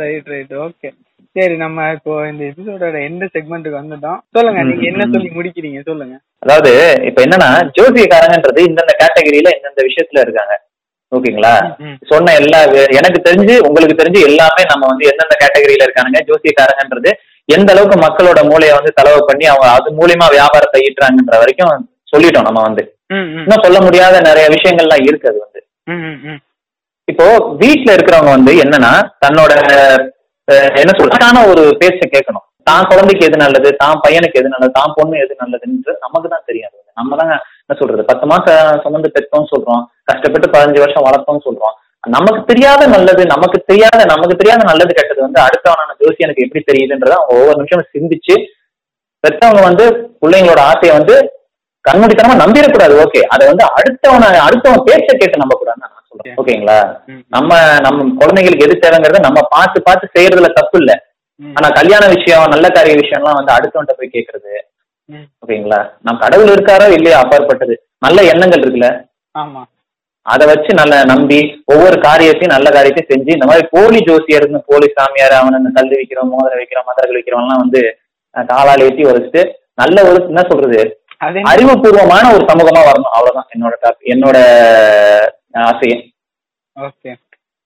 ரைட் 0.00 0.28
ரைட் 0.32 0.52
ஓகே 0.64 0.88
சரி 1.36 1.54
நம்ம 1.62 1.86
இப்போ 1.96 2.12
இந்த 2.28 2.42
எபிசோடோட 2.50 2.96
எந்த 3.08 3.24
செக்மெண்ட்டுக்கு 3.34 3.80
வந்துட்டோம். 3.80 4.18
சொல்லுங்க 4.36 4.60
நீங்க 4.68 4.84
என்ன 4.90 5.06
சொல்லி 5.14 5.30
முடிக்கிறீங்க? 5.38 5.80
சொல்லுங்க. 5.88 6.14
அதாவது 6.44 6.70
இப்ப 7.08 7.18
என்னன்னா 7.26 7.50
ஜோசியக்காரங்கன்றது 7.78 8.60
இந்தந்த 8.68 8.92
கேட்டகரியில 9.02 9.50
இந்தந்த 9.56 9.82
விஷயத்துல 9.88 10.22
இருக்காங்க. 10.24 10.54
ஓகேங்களா. 11.12 11.52
சொன்ன 12.10 12.32
எல்லா 12.40 12.60
எனக்கு 12.98 13.20
தெரிஞ்சு 13.28 13.54
உங்களுக்கு 13.68 13.98
தெரிஞ்சு 14.00 14.22
எல்லாமே 14.30 14.62
நம்ம 14.72 14.86
வந்து 14.92 15.08
எந்தெந்த 15.10 15.36
கேட்டகரியில 15.42 15.86
இருக்கானுங்க 15.86 16.22
ஜோசியக்காரங்கன்றது 16.30 17.12
எந்த 17.48 17.68
அளவுக்கு 17.74 17.98
மக்களோட 18.06 18.40
மூளையை 18.50 18.72
வந்து 18.78 18.96
செலவு 18.98 19.20
பண்ணி 19.28 19.44
அவங்க 19.52 19.68
அது 19.76 19.90
மூலியமா 20.00 20.26
வியாபாரத்தை 20.36 20.80
ஈட்டுறாங்கன்ற 20.86 21.36
வரைக்கும் 21.42 21.86
சொல்லிட்டோம் 22.12 22.48
நம்ம 22.48 22.60
வந்து. 22.68 22.82
இன்னும் 23.44 23.64
சொல்ல 23.66 23.78
முடியாத 23.86 24.20
நிறைய 24.30 24.46
விஷயங்கள்லாம் 24.56 25.06
இருக்கு 25.08 25.30
அது 25.30 25.38
வந்து. 25.44 25.60
இப்போ 27.08 27.26
வீட்ல 27.62 27.90
இருக்கிறவங்க 27.96 28.32
வந்து 28.36 28.52
என்னன்னா 28.64 28.92
தன்னோட 29.24 29.52
என்ன 30.82 30.92
சொல்றான 30.98 31.42
ஒரு 31.50 31.62
பேச்சை 31.80 32.06
கேட்கணும். 32.14 32.44
தான் 32.68 32.86
குழந்தைக்கு 32.90 33.26
எது 33.28 33.36
நல்லது 33.42 33.68
தான் 33.80 34.00
பையனுக்கு 34.04 34.38
எது 34.40 34.48
நல்லது 34.52 34.72
தான் 34.78 34.94
பொண்ணு 34.96 35.16
எது 35.24 35.34
நல்லதுன்றது 35.42 35.96
நமக்கு 36.04 36.28
தான் 36.34 36.46
தெரியாது. 36.48 36.76
நம்ம 37.00 37.16
தான் 37.20 37.30
என்ன 37.62 37.76
சொல்றது? 37.80 38.02
பத்து 38.10 38.26
மாசம் 38.30 38.80
சுமந்து 38.84 39.08
பெற்றோம் 39.16 39.50
சொல்றோம். 39.52 39.82
கஷ்டப்பட்டு 40.10 40.48
பதினஞ்சு 40.54 40.82
வருஷம் 40.84 41.06
வளர்த்தோம் 41.08 41.44
சொல்றோம். 41.46 41.74
நமக்கு 42.16 42.40
தெரியாத 42.50 42.82
நல்லது 42.94 43.22
நமக்கு 43.34 43.58
தெரியாத 43.70 44.00
நமக்கு 44.12 44.34
தெரியாத 44.40 44.62
நல்லது 44.70 44.92
கெட்டது 44.98 45.20
வந்து 45.26 45.40
அடுத்தவனான 45.44 45.96
ஜோசி 46.00 46.26
எனக்கு 46.26 46.44
எப்படி 46.46 46.62
தெரியுதுன்றத 46.68 47.14
அவங்க 47.18 47.34
ஒவ்வொரு 47.38 47.58
நிமிஷம் 47.60 47.88
சிந்திச்சு 47.94 48.34
பெற்றவங்க 49.24 49.62
வந்து 49.68 49.84
பிள்ளைங்களோட 50.22 50.60
ஆசையை 50.70 50.92
வந்து 50.98 51.16
கண்மூடித்தனமா 51.84 52.36
நம்பிடக்கூடாது. 52.44 52.94
ஓகே 53.04 53.20
அதை 53.34 53.44
வந்து 53.50 53.64
அடுத்தவன 53.78 54.30
அடுத்தவன் 54.46 54.86
பேச்ச 54.88 55.08
கேட்டு 55.20 55.42
நம்ப 55.42 55.56
கூடாதுன்னு 55.58 55.88
ஓகேங்களா? 56.40 56.78
நம்ம 57.34 57.50
நம்ம 57.86 58.06
குழந்தைங்களுக்கு 58.20 58.66
எது 58.66 58.82
தேவைங்கிறத 58.84 59.20
நம்ம 59.26 59.40
பார்த்து 59.54 59.78
பார்த்து 59.88 60.14
செய்யறதுல 60.16 60.50
தப்பு 60.58 60.78
இல்ல. 60.82 60.92
ஆனா 61.40 61.68
கல்யாண 61.78 62.04
விஷயம் 62.14 62.52
நல்ல 62.54 62.66
காரிய 62.76 62.94
விஷயம்லாம் 63.00 63.38
வந்து 63.38 63.52
அடுத்தவன்ட்ட 63.56 63.94
போய் 63.98 64.14
கேக்குறது. 64.16 64.52
ஓகேங்களா? 65.42 65.80
நம்ம 66.06 66.16
கடவுள் 66.24 66.52
இருக்காரோ 66.54 66.86
இல்லையோ 66.98 67.16
அப்பாற்பட்டது. 67.22 67.74
நல்ல 68.06 68.18
எண்ணங்கள் 68.32 68.62
இருக்குல்ல? 68.62 68.90
அதை 70.26 70.44
வச்சு 70.50 70.70
நல்ல 70.80 70.94
நம்பி 71.10 71.36
ஒவ்வொரு 71.72 71.96
காரியத்தையும் 72.06 72.54
நல்ல 72.54 72.68
காரியத்தையும் 72.76 73.10
செஞ்சு 73.12 73.36
இந்த 73.36 73.46
மாதிரி 73.48 73.64
போலி 73.74 73.98
ஜோசியர்னு 74.08 74.60
போலி 74.70 74.88
சாமியார் 74.96 75.34
அவன் 75.40 75.58
இந்த 75.60 75.70
கல் 75.76 75.92
விற்கிறோம் 75.92 76.32
மோதிரம் 76.32 76.60
விற்கிறோம் 76.60 76.88
மதர்கள் 76.90 77.18
விற்கிறவன்லாம் 77.18 77.62
வந்து 77.64 77.82
காலால் 78.34 78.84
ஏற்றி 78.86 79.04
வச்சுட்டு 79.08 79.42
நல்ல 79.82 79.96
ஒரு 80.08 80.18
என்ன 80.30 80.42
சொல்றது? 80.50 80.80
அறிவுபூர்வமான 81.50 82.24
ஒரு 82.36 82.44
சமூகமா 82.50 82.80
வரணும். 82.88 83.12
அவ்வளவுதான். 83.16 83.48
என்னோட 83.54 83.74
என்னோட 84.14 84.38
ஆசையே. 85.64 85.98
ஓகே. 86.76 87.12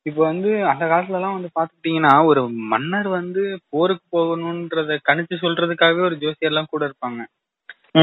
இப்போ 0.07 0.25
வந்து 0.25 0.67
அந்த 0.67 0.85
காலத்துல 0.85 1.19
எல்லாம் 1.19 1.35
வந்து 1.35 1.51
பாத்துக்கிட்டீங்கன்னா 1.59 2.25
ஒரு 2.25 2.49
மன்னர் 2.49 3.09
வந்து 3.09 3.61
போருக்கு 3.69 4.19
போகணும்ன்றத 4.19 4.99
கணிச்சு 5.09 5.35
சொல்றதுக்காகவே 5.41 6.01
ஒரு 6.01 6.17
ஜோசியர் 6.17 6.53
எல்லாம் 6.53 6.71
கூட 6.71 6.91
இருப்பாங்க. 6.91 7.21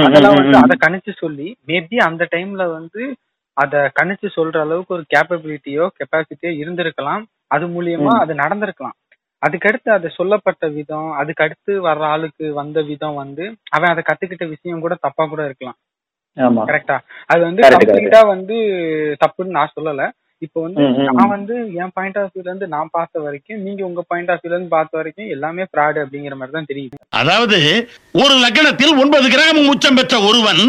அதெல்லாம் 0.01 0.35
வந்து. 0.35 0.57
அதை 0.57 0.75
கணிச்சு 0.85 1.11
சொல்லி 1.17 1.57
மேபி 1.67 1.97
அந்த 1.97 2.27
டைம்ல 2.31 2.71
வந்து 2.71 3.03
அத 3.57 3.91
கணிச்சு 4.01 4.27
சொல்ற 4.35 4.59
அளவுக்கு 4.59 4.93
ஒரு 4.93 5.05
கேப்பபிலிட்டியோ 5.15 5.87
கெப்பாசிட்டியோ 5.97 6.51
இருந்திருக்கலாம். 6.63 7.23
அது 7.47 7.67
மூலியமா. 7.67 8.13
அது 8.19 8.33
நடந்திருக்கலாம். 8.33 8.97
அதுக்கடுத்து 9.41 9.89
அது 9.89 10.09
சொல்லப்பட்ட 10.09 10.67
விதம் 10.67 11.11
அதுக்கு 11.11 11.43
அடுத்து 11.43 11.81
வர்ற 11.83 12.03
ஆளுக்கு 12.05 12.53
வந்த 12.53 12.81
விதம் 12.81 13.13
வந்து 13.13 13.43
அவன் 13.69 13.89
அதை 13.89 14.03
கத்துக்கிட்ட 14.03 14.49
விஷயம் 14.49 14.79
கூட 14.79 14.95
தப்பா 14.95 15.25
கூட 15.25 15.45
இருக்கலாம். 15.45 15.77
கரெக்டா 16.69 16.97
அது 17.27 17.41
வந்து. 17.43 17.61
கம்ப்ளீட்டா 17.75 18.21
வந்து 18.27 18.55
தப்புன்னு 19.21 19.57
நான் 19.57 19.75
சொல்லல 19.75 20.05
இப்போ 20.41 20.59
வந்து. 20.63 20.81
நான் 21.09 21.33
வந்து 21.35 21.53
என் 21.77 21.93
பாயிண்ட் 21.95 22.17
ஆஃப் 22.17 22.33
வியூல 22.33 22.49
இருந்து 22.49 22.67
நான் 22.73 22.91
பார்த்த 22.91 23.19
வரைக்கும் 23.19 23.61
நீங்க 23.61 23.81
உங்க 23.85 24.01
பாயிண்ட் 24.07 24.29
ஆஃப் 24.29 24.41
வியூல 24.41 24.55
இருந்து 24.55 24.75
பார்த்த 24.75 24.99
வரைக்கும் 24.99 25.31
எல்லாமே 25.35 25.63
ஃப்ராடு 25.69 25.99
அப்படிங்கிற 26.03 26.35
மாதிரி 26.37 26.55
தான் 26.57 26.69
தெரியுது 26.71 26.99
அதாவது 27.21 27.59
ஒரு 28.15 28.35
லக்னத்தில் 28.43 28.99
ஒன்பது 29.01 29.27
கிராம் 29.29 29.61
உச்சம் 29.71 29.97
பெற்ற 29.99 30.17
ஒருவன் 30.29 30.61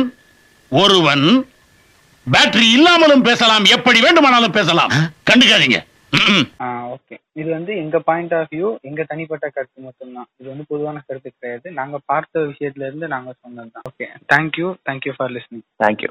ஒருவன் 0.73 1.27
பேட்டரி 2.27 2.67
இல்லாமலும் 2.79 3.27
பேசலாம் 3.29 3.67
எப்படி 3.77 4.01
வேண்டுமானாலும் 4.01 4.57
பேசலாம் 4.57 4.91
கண்டுக்காதீங்க. 5.31 5.79
ஓகே 6.95 7.17
இது 7.41 7.49
வந்து 7.57 7.73
எங்க 7.77 7.97
பாயிண்ட் 8.09 8.35
ஆஃப் 8.35 8.53
வியூ 8.55 8.69
எங்க 8.89 9.03
தனிப்பட்ட 9.09 9.47
கருத்து 9.49 9.81
மட்டும்தான். 9.83 10.29
இது 10.41 10.49
வந்து 10.49 10.65
பொதுவான 10.69 11.03
கருத்து 11.07 11.31
கிடையாது. 11.31 11.67
நாங்க 11.81 11.99
பார்த்த 12.13 12.45
விஷயத்துல 12.53 12.89
இருந்து 12.89 13.09
நாங்க 13.15 13.33
சொன்னதுதான். 13.43 13.87
Okay 13.91 14.09
thank you 14.35 14.69
thank you 14.91 15.15
for 15.19 15.33
listening 15.37 15.67
thank you 15.85 16.11